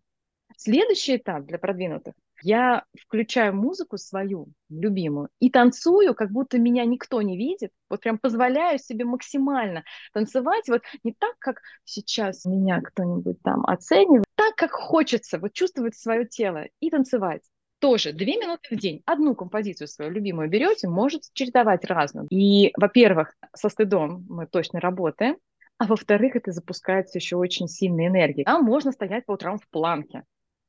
[0.56, 2.14] Следующий этап для продвинутых.
[2.42, 7.72] Я включаю музыку свою, любимую, и танцую, как будто меня никто не видит.
[7.88, 10.68] Вот прям позволяю себе максимально танцевать.
[10.68, 16.24] Вот не так, как сейчас меня кто-нибудь там оценивает, так, как хочется, вот чувствовать свое
[16.24, 17.42] тело и танцевать
[17.80, 19.02] тоже две минуты в день.
[19.04, 22.28] Одну композицию свою любимую берете, можете чередовать разную.
[22.30, 25.38] И, во-первых, со стыдом мы точно работаем,
[25.76, 28.44] а во-вторых, это запускается еще очень сильной энергией.
[28.46, 30.22] А можно стоять по утрам в планке.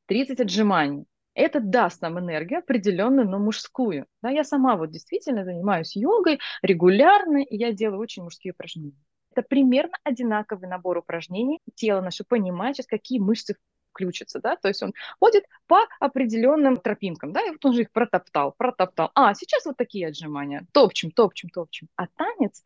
[0.08, 1.06] 30 отжиманий.
[1.36, 4.08] Это даст нам энергию определенную, но мужскую.
[4.24, 8.98] Да, я сама вот действительно занимаюсь йогой регулярно, и я делаю очень мужские упражнения.
[9.40, 11.60] Это примерно одинаковый набор упражнений.
[11.74, 13.56] Тело наше понимает сейчас, какие мышцы
[13.94, 17.92] включится, да, то есть он ходит по определенным тропинкам, да, и вот он же их
[17.92, 19.12] протоптал, протоптал.
[19.16, 21.88] А, сейчас вот такие отжимания, топчем, топчем, топчем.
[21.96, 22.64] А танец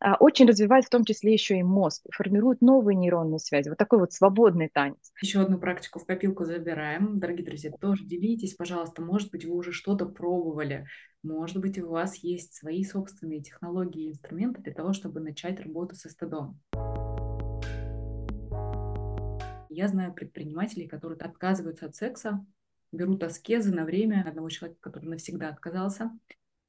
[0.00, 3.98] а, очень развивает в том числе еще и мозг, формирует новые нейронные связи, вот такой
[3.98, 5.12] вот свободный танец.
[5.20, 7.20] Еще одну практику в копилку забираем.
[7.20, 10.86] Дорогие друзья, тоже делитесь, пожалуйста, может быть, вы уже что-то пробовали,
[11.24, 15.96] может быть, у вас есть свои собственные технологии и инструменты для того, чтобы начать работу
[15.96, 16.60] со стыдом.
[19.70, 22.46] Я знаю предпринимателей, которые отказываются от секса,
[22.92, 26.10] берут аскезы на время одного человека, который навсегда отказался,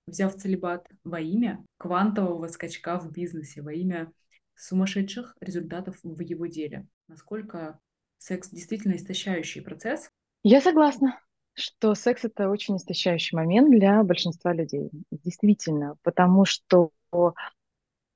[0.07, 4.11] взяв целебат во имя квантового скачка в бизнесе, во имя
[4.55, 6.87] сумасшедших результатов в его деле.
[7.07, 7.79] Насколько
[8.17, 10.09] секс действительно истощающий процесс?
[10.43, 11.19] Я согласна
[11.55, 14.89] что секс это очень истощающий момент для большинства людей.
[15.11, 16.91] Действительно, потому что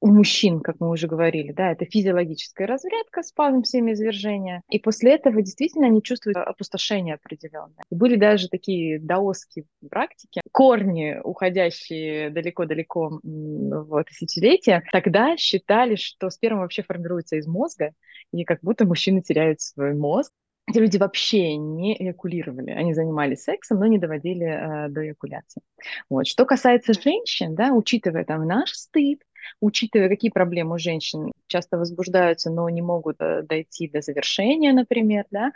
[0.02, 5.42] у мужчин, как мы уже говорили, да, это физиологическая разрядка, спазм семяизвержения, и после этого
[5.42, 7.84] действительно они чувствуют опустошение определенное.
[7.90, 16.84] Были даже такие даосские практики, корни, уходящие далеко-далеко в тысячелетия, тогда считали, что сперма вообще
[16.84, 17.92] формируется из мозга,
[18.32, 20.32] и как будто мужчины теряют свой мозг.
[20.70, 25.62] Эти люди вообще не эякулировали, они занимались сексом, но не доводили э, до эякуляции.
[26.10, 26.28] Вот.
[26.28, 29.24] Что касается женщин, да, учитывая там наш стыд,
[29.62, 35.26] учитывая, какие проблемы у женщин часто возбуждаются, но не могут э, дойти до завершения, например,
[35.32, 35.52] да,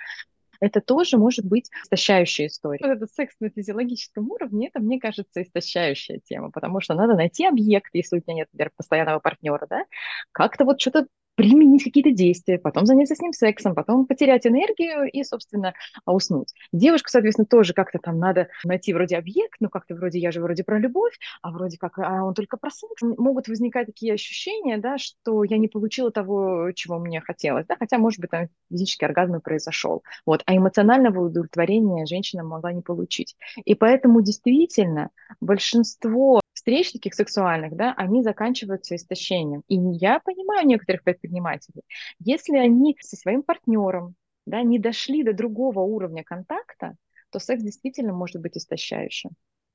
[0.60, 2.80] это тоже может быть истощающая история.
[2.82, 7.46] Вот этот секс на физиологическом уровне, это, мне кажется, истощающая тема, потому что надо найти
[7.46, 9.86] объект, если у тебя нет, например, постоянного партнера, да,
[10.32, 15.24] как-то вот что-то применить какие-то действия, потом заняться с ним сексом, потом потерять энергию и,
[15.24, 15.74] собственно,
[16.06, 16.54] уснуть.
[16.72, 20.64] Девушка, соответственно, тоже как-то там надо найти вроде объект, ну как-то вроде я же вроде
[20.64, 23.02] про любовь, а вроде как а он только про секс.
[23.02, 27.98] Могут возникать такие ощущения, да, что я не получила того, чего мне хотелось, да, хотя,
[27.98, 30.04] может быть, там физический оргазм и произошел.
[30.26, 30.44] Вот.
[30.46, 33.36] А эмоционального удовлетворения женщина могла не получить.
[33.66, 35.10] И поэтому действительно
[35.42, 39.64] большинство встреч таких сексуальных, да, они заканчиваются истощением.
[39.68, 41.82] И я понимаю некоторых предпринимателей,
[42.20, 46.96] если они со своим партнером да, не дошли до другого уровня контакта,
[47.32, 49.32] то секс действительно может быть истощающим.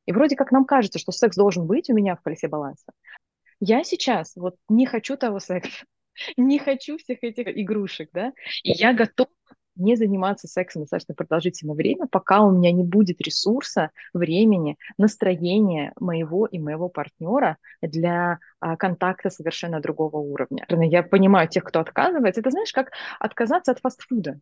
[0.07, 2.93] И вроде как нам кажется, что секс должен быть у меня в колесе баланса.
[3.61, 5.85] Я сейчас вот не хочу того секса,
[6.39, 8.33] не хочу всех этих игрушек, да,
[8.63, 9.29] и я готова
[9.79, 16.47] не заниматься сексом достаточно продолжительное время, пока у меня не будет ресурса, времени, настроения моего
[16.47, 20.67] и моего партнера для а, контакта совершенно другого уровня.
[20.69, 22.41] Я понимаю тех, кто отказывается.
[22.41, 24.41] Это знаешь, как отказаться от фастфуда.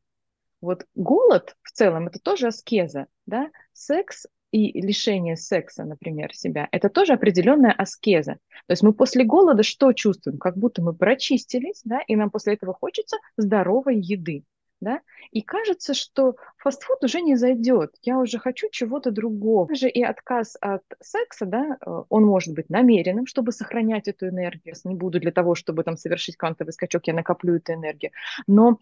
[0.61, 3.51] Вот голод в целом это тоже аскеза, да?
[3.72, 8.34] Секс и лишение секса, например, себя, это тоже определенная аскеза.
[8.66, 10.39] То есть мы после голода что чувствуем?
[10.39, 14.45] Как будто мы прочистились, да, и нам после этого хочется здоровой еды.
[14.80, 15.00] Да?
[15.30, 19.68] И кажется, что фастфуд уже не зайдет, я уже хочу чего-то другого.
[19.68, 24.74] Также и отказ от секса, да, э, он может быть намеренным, чтобы сохранять эту энергию.
[24.84, 28.12] Не буду для того, чтобы там совершить квантовый скачок, я накоплю эту энергию.
[28.46, 28.78] Но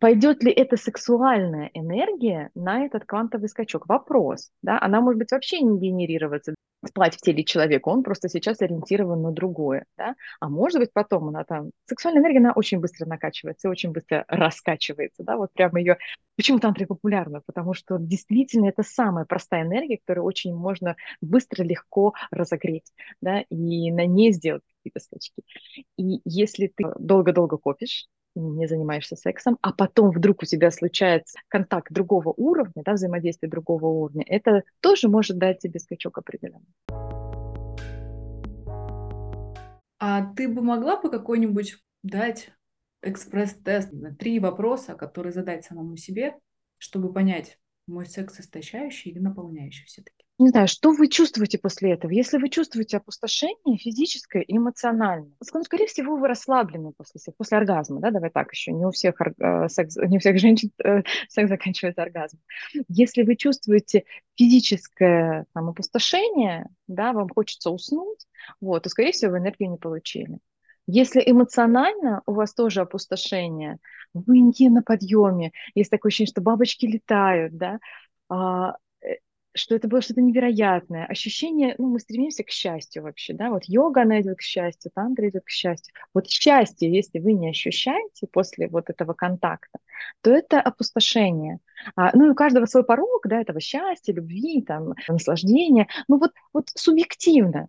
[0.00, 3.88] пойдет ли эта сексуальная энергия на этот квантовый скачок?
[3.88, 4.50] Вопрос.
[4.62, 4.78] Да?
[4.80, 6.54] Она может быть вообще не генерироваться,
[6.86, 9.84] спать в теле человека, он просто сейчас ориентирован на другое.
[9.96, 10.14] Да?
[10.40, 11.70] А может быть потом она там...
[11.86, 15.24] Сексуальная энергия, она очень быстро накачивается, очень быстро раскачивается.
[15.24, 15.36] Да?
[15.36, 15.98] Вот прямо ее...
[16.36, 17.42] Почему тантра популярна?
[17.46, 23.40] Потому что действительно это самая простая энергия, которую очень можно быстро, легко разогреть да?
[23.40, 25.42] и на ней сделать какие-то скачки.
[25.96, 28.06] И если ты долго-долго копишь,
[28.38, 33.86] не занимаешься сексом, а потом вдруг у тебя случается контакт другого уровня, да, взаимодействие другого
[33.86, 36.74] уровня, это тоже может дать тебе скачок определенный.
[40.00, 42.50] А ты бы могла бы какой-нибудь дать
[43.02, 46.36] экспресс-тест на три вопроса, которые задать самому себе,
[46.78, 50.17] чтобы понять, мой секс истощающий или наполняющий все-таки?
[50.38, 52.12] Не знаю, что вы чувствуете после этого?
[52.12, 58.00] Если вы чувствуете опустошение физическое и эмоциональное, ну, скорее всего, вы расслаблены после, после оргазма,
[58.00, 61.48] да, давай так еще, не у всех, э, секс, не у всех женщин э, секс
[61.48, 62.40] заканчивается оргазмом.
[62.88, 64.04] Если вы чувствуете
[64.36, 68.26] физическое там, опустошение, да, вам хочется уснуть,
[68.60, 70.38] вот, то, скорее всего, вы энергию не получили.
[70.86, 73.78] Если эмоционально у вас тоже опустошение,
[74.14, 77.80] вы не на подъеме, есть такое ощущение, что бабочки летают, да,
[78.28, 78.76] а,
[79.58, 81.04] что это было что-то невероятное.
[81.06, 85.28] Ощущение, ну, мы стремимся к счастью вообще, да, вот йога, она идет к счастью, тантра
[85.28, 85.94] идет к счастью.
[86.14, 89.78] Вот счастье, если вы не ощущаете после вот этого контакта,
[90.22, 91.58] то это опустошение.
[91.96, 95.88] А, ну, и у каждого свой порог, да, этого счастья, любви, там, наслаждения.
[96.08, 97.68] Ну, вот, вот субъективно.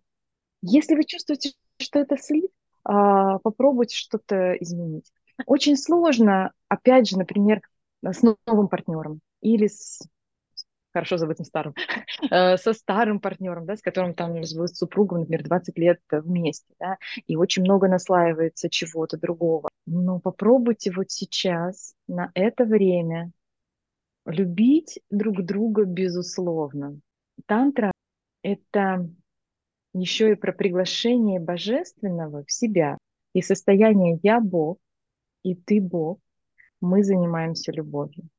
[0.61, 2.49] Если вы чувствуете, что это слив,
[2.83, 5.11] а, попробуйте что-то изменить.
[5.45, 7.61] Очень сложно, опять же, например,
[8.03, 10.01] с новым партнером или с
[10.93, 11.73] хорошо забытым старым,
[12.31, 16.97] э, со старым партнером, да, с которым там с супругом, например, 20 лет вместе, да,
[17.27, 19.69] и очень много наслаивается чего-то другого.
[19.85, 23.31] Но попробуйте вот сейчас, на это время,
[24.25, 26.99] любить друг друга безусловно.
[27.45, 27.91] Тантра—
[28.43, 29.09] это
[29.93, 32.97] еще и про приглашение божественного в себя
[33.33, 34.77] и состояние «я Бог»
[35.43, 36.19] и «ты Бог»,
[36.81, 38.29] мы занимаемся любовью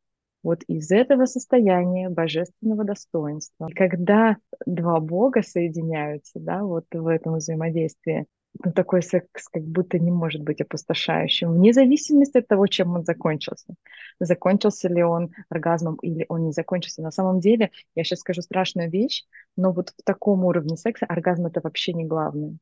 [0.43, 3.69] вот из этого состояния божественного достоинства.
[3.69, 4.37] И когда
[4.67, 8.27] два Бога соединяются, да, вот в этом взаимодействии,
[8.65, 13.05] ну, такой секс как будто не может быть опустошающим, вне зависимости от того, чем он
[13.05, 13.75] закончился.
[14.19, 17.03] Закончился ли он оргазмом или он не закончился.
[17.03, 19.25] На самом деле, я сейчас скажу страшную вещь,
[19.57, 22.53] но вот в таком уровне секса оргазм это вообще не главное.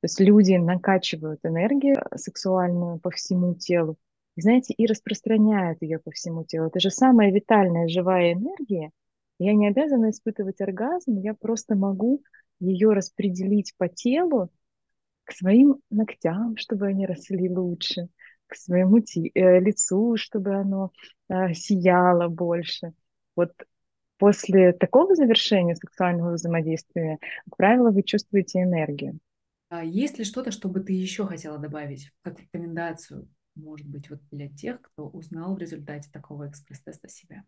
[0.00, 3.96] То есть люди накачивают энергию сексуальную по всему телу,
[4.42, 6.66] знаете, и распространяют ее по всему телу.
[6.66, 8.90] Это же самая витальная живая энергия.
[9.38, 12.22] Я не обязана испытывать оргазм, я просто могу
[12.60, 14.50] ее распределить по телу
[15.24, 18.08] к своим ногтям, чтобы они росли лучше,
[18.46, 20.92] к своему э, лицу, чтобы оно
[21.28, 22.92] э, сияло больше.
[23.34, 23.52] Вот
[24.18, 29.18] после такого завершения сексуального взаимодействия, как правило, вы чувствуете энергию.
[29.70, 34.20] А есть ли что-то, что бы ты еще хотела добавить, как рекомендацию может быть, вот
[34.30, 37.44] для тех, кто узнал в результате такого экспресс-теста себя?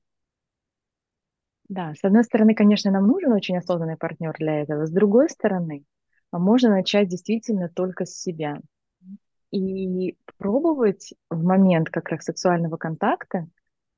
[1.69, 4.87] Да, с одной стороны, конечно, нам нужен очень осознанный партнер для этого.
[4.87, 5.85] С другой стороны,
[6.33, 8.61] можно начать действительно только с себя.
[9.53, 13.49] И пробовать в момент как раз сексуального контакта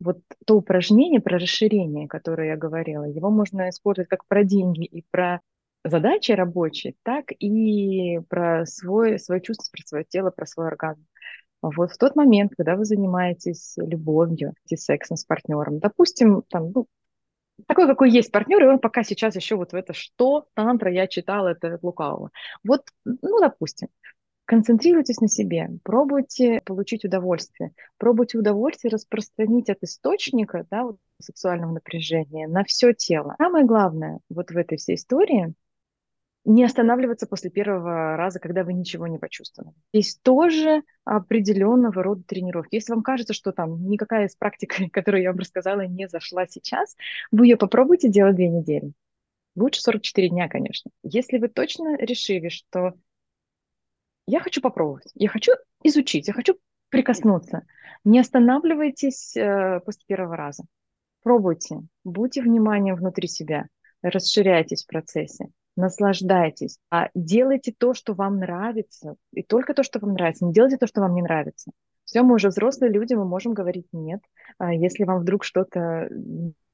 [0.01, 5.05] вот то упражнение про расширение, которое я говорила, его можно использовать как про деньги и
[5.11, 5.41] про
[5.85, 11.05] задачи рабочие, так и про свой, свое чувство, про свое тело, про свой оргазм.
[11.63, 16.87] Вот в тот момент, когда вы занимаетесь любовью, сексом с партнером, допустим, там, ну,
[17.67, 21.07] такой, какой есть партнер, и он пока сейчас еще вот в это что, тантра, я
[21.07, 22.31] читала это лукавого.
[22.63, 23.89] Вот, ну, допустим,
[24.45, 32.47] концентрируйтесь на себе, пробуйте получить удовольствие, пробуйте удовольствие распространить от источника да, вот, сексуального напряжения
[32.47, 33.35] на все тело.
[33.39, 35.55] Самое главное вот в этой всей истории
[36.45, 39.75] не останавливаться после первого раза, когда вы ничего не почувствовали.
[39.93, 42.77] Здесь тоже определенного рода тренировки.
[42.77, 46.97] Если вам кажется, что там никакая из практик, которую я вам рассказала, не зашла сейчас,
[47.31, 48.93] вы ее попробуйте делать две недели.
[49.57, 50.91] Лучше 44 дня, конечно.
[51.03, 52.95] Если вы точно решили, что
[54.27, 56.59] я хочу попробовать, я хочу изучить, я хочу
[56.91, 57.67] прикоснуться,
[58.05, 60.65] не останавливайтесь э, после первого раза.
[61.23, 63.67] Пробуйте, будьте вниманием внутри себя,
[64.03, 65.49] расширяйтесь в процессе
[65.79, 70.77] наслаждайтесь, а делайте то, что вам нравится, и только то, что вам нравится, не делайте
[70.77, 71.71] то, что вам не нравится.
[72.05, 74.21] Все, мы уже взрослые люди, мы можем говорить нет,
[74.59, 76.09] а если вам вдруг что-то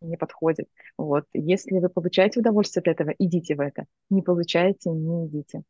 [0.01, 0.69] не подходит.
[0.97, 1.25] Вот.
[1.33, 3.85] Если вы получаете удовольствие от этого, идите в это.
[4.11, 5.63] Не получаете, не идите.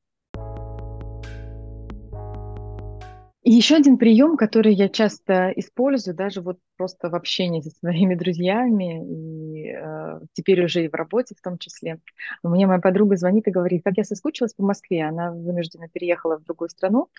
[3.45, 8.14] И еще один прием, который я часто использую, даже вот просто в общении со своими
[8.14, 12.01] друзьями, и э, теперь уже и в работе в том числе.
[12.42, 15.05] Мне моя подруга звонит и говорит, как я соскучилась по Москве.
[15.05, 17.11] Она вынуждена переехала в другую страну.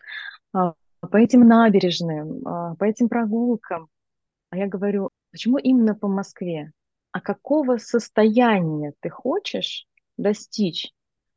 [0.56, 3.88] Э, по этим набережным, э, по этим прогулкам.
[4.50, 6.72] А я говорю, почему именно по Москве?
[7.12, 9.86] А какого состояния ты хочешь
[10.18, 10.92] достичь?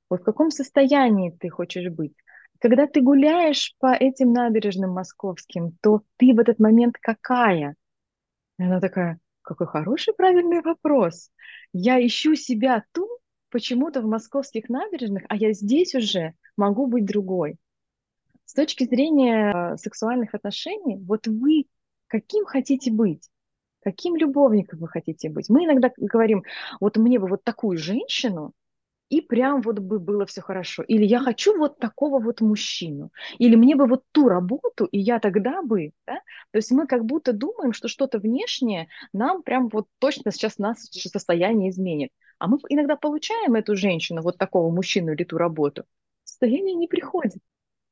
[0.09, 2.14] Вот в каком состоянии ты хочешь быть?
[2.59, 7.77] Когда ты гуляешь по этим набережным московским, то ты в этот момент какая?
[8.59, 11.31] И она такая, какой хороший, правильный вопрос.
[11.73, 13.09] Я ищу себя ту,
[13.51, 17.57] почему-то в московских набережных, а я здесь уже могу быть другой.
[18.45, 21.67] С точки зрения э, сексуальных отношений, вот вы
[22.07, 23.29] каким хотите быть?
[23.81, 25.49] Каким любовником вы хотите быть?
[25.49, 26.43] Мы иногда говорим,
[26.81, 28.53] вот мне бы вот такую женщину,
[29.09, 30.83] и прям вот бы было все хорошо.
[30.83, 33.11] Или я хочу вот такого вот мужчину.
[33.39, 36.17] Или мне бы вот ту работу, и я тогда бы, да?
[36.51, 40.83] То есть мы как будто думаем, что что-то внешнее нам прям вот точно сейчас нас
[40.91, 42.11] состояние изменит.
[42.39, 45.85] А мы иногда получаем эту женщину, вот такого мужчину или ту работу,
[46.25, 47.43] состояние не приходит.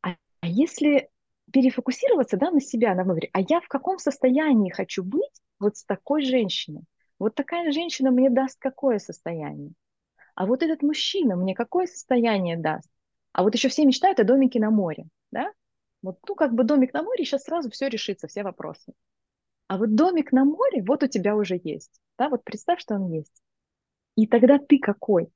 [0.03, 1.09] А, а если
[1.53, 5.85] перефокусироваться да, на себя, на внутрь, а я в каком состоянии хочу быть вот с
[5.85, 6.83] такой женщиной?
[7.19, 9.73] Вот такая женщина мне даст какое состояние?
[10.37, 12.89] А вот этот мужчина мне какое состояние даст?
[13.33, 15.51] А вот еще все мечтают о домике на море, да?
[16.03, 18.93] Вот, ну, как бы домик на море, сейчас сразу все решится, все вопросы.
[19.67, 22.29] А вот домик на море, вот у тебя уже есть, да?
[22.29, 23.43] Вот представь, что он есть.
[24.15, 25.29] И тогда ты какой?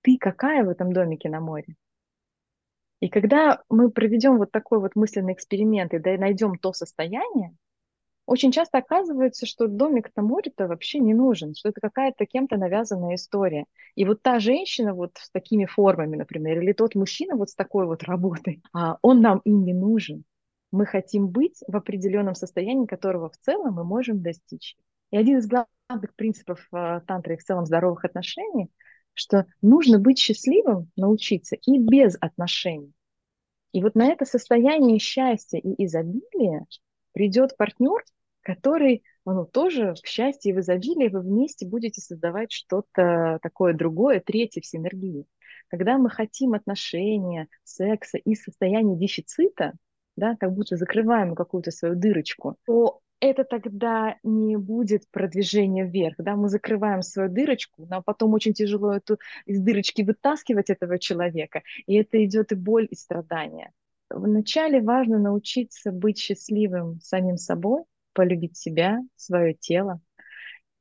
[0.00, 1.76] Ты какая в этом домике на море?
[3.00, 7.54] И когда мы проведем вот такой вот мысленный эксперимент и найдем то состояние,
[8.28, 13.14] очень часто оказывается, что домик на море-то вообще не нужен, что это какая-то кем-то навязанная
[13.14, 13.64] история.
[13.94, 17.86] И вот та женщина вот с такими формами, например, или тот мужчина вот с такой
[17.86, 20.24] вот работой, а он нам и не нужен.
[20.70, 24.76] Мы хотим быть в определенном состоянии, которого в целом мы можем достичь.
[25.10, 28.68] И один из главных принципов э, тантры в целом здоровых отношений,
[29.14, 32.92] что нужно быть счастливым, научиться и без отношений.
[33.72, 36.66] И вот на это состояние счастья и изобилия
[37.12, 38.04] придет партнер,
[38.48, 44.20] который ну, тоже в счастье и в изобилии вы вместе будете создавать что-то такое другое,
[44.20, 45.26] третье в синергии.
[45.68, 49.74] Когда мы хотим отношения, секса и состояния дефицита,
[50.16, 56.34] да, как будто закрываем какую-то свою дырочку, то это тогда не будет продвижение вверх, да,
[56.34, 61.96] мы закрываем свою дырочку, но потом очень тяжело эту из дырочки вытаскивать этого человека, и
[61.96, 63.72] это идет и боль, и страдания.
[64.08, 67.82] Вначале важно научиться быть счастливым самим собой,
[68.18, 70.00] полюбить себя, свое тело,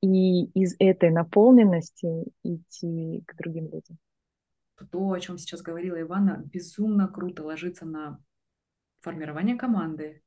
[0.01, 3.99] и из этой наполненности идти к другим людям.
[4.91, 8.19] То, о чем сейчас говорила Ивана, безумно круто ложится на
[9.01, 10.23] формирование команды.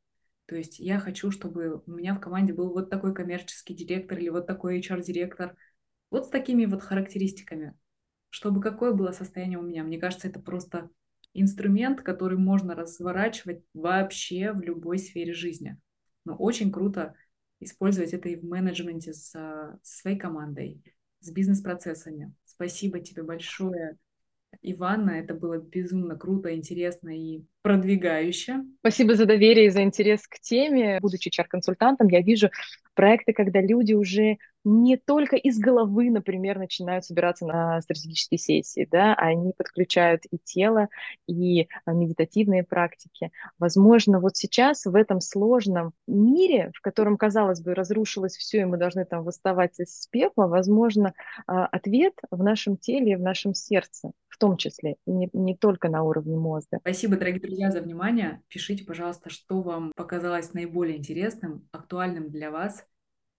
[0.46, 4.28] То есть я хочу, чтобы у меня в команде был вот такой коммерческий директор или
[4.28, 5.56] вот такой HR-директор,
[6.12, 7.74] вот с такими вот характеристиками,
[8.28, 9.82] чтобы какое было состояние у меня.
[9.82, 10.90] Мне кажется, это просто
[11.34, 15.76] инструмент, который можно разворачивать вообще в любой сфере жизни.
[16.24, 17.14] Но очень круто
[17.60, 19.30] использовать это и в менеджменте с,
[19.82, 20.82] с своей командой,
[21.20, 22.32] с бизнес-процессами.
[22.44, 23.96] Спасибо тебе большое,
[24.62, 25.10] Иванна.
[25.10, 28.64] Это было безумно круто, интересно и продвигающе.
[28.80, 30.98] Спасибо за доверие и за интерес к теме.
[31.00, 32.50] Будучи HR-консультантом, я вижу
[32.94, 39.14] проекты, когда люди уже не только из головы, например, начинают собираться на стратегические сессии, да,
[39.14, 40.88] они подключают и тело,
[41.26, 43.30] и а, медитативные практики.
[43.58, 48.76] Возможно, вот сейчас в этом сложном мире, в котором, казалось бы, разрушилось все, и мы
[48.76, 51.14] должны там восставать из пепла, возможно,
[51.46, 55.88] а, ответ в нашем теле и в нашем сердце, в том числе, не, не только
[55.88, 56.78] на уровне мозга.
[56.80, 58.42] Спасибо, дорогие друзья, за внимание.
[58.48, 62.84] Пишите, пожалуйста, что вам показалось наиболее интересным, актуальным для вас.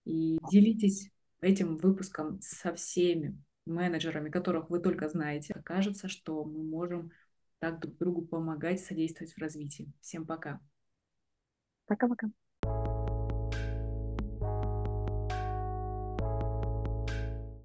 [0.04, 3.38] И делитесь этим выпуском со всеми.
[3.64, 7.12] менеджерами, которых вы только знаете, окажется, что мы можем
[7.60, 9.92] так друг другу помогать, содействовать в развитии.
[10.00, 10.60] Всем пока.
[11.86, 12.28] Пока-пока.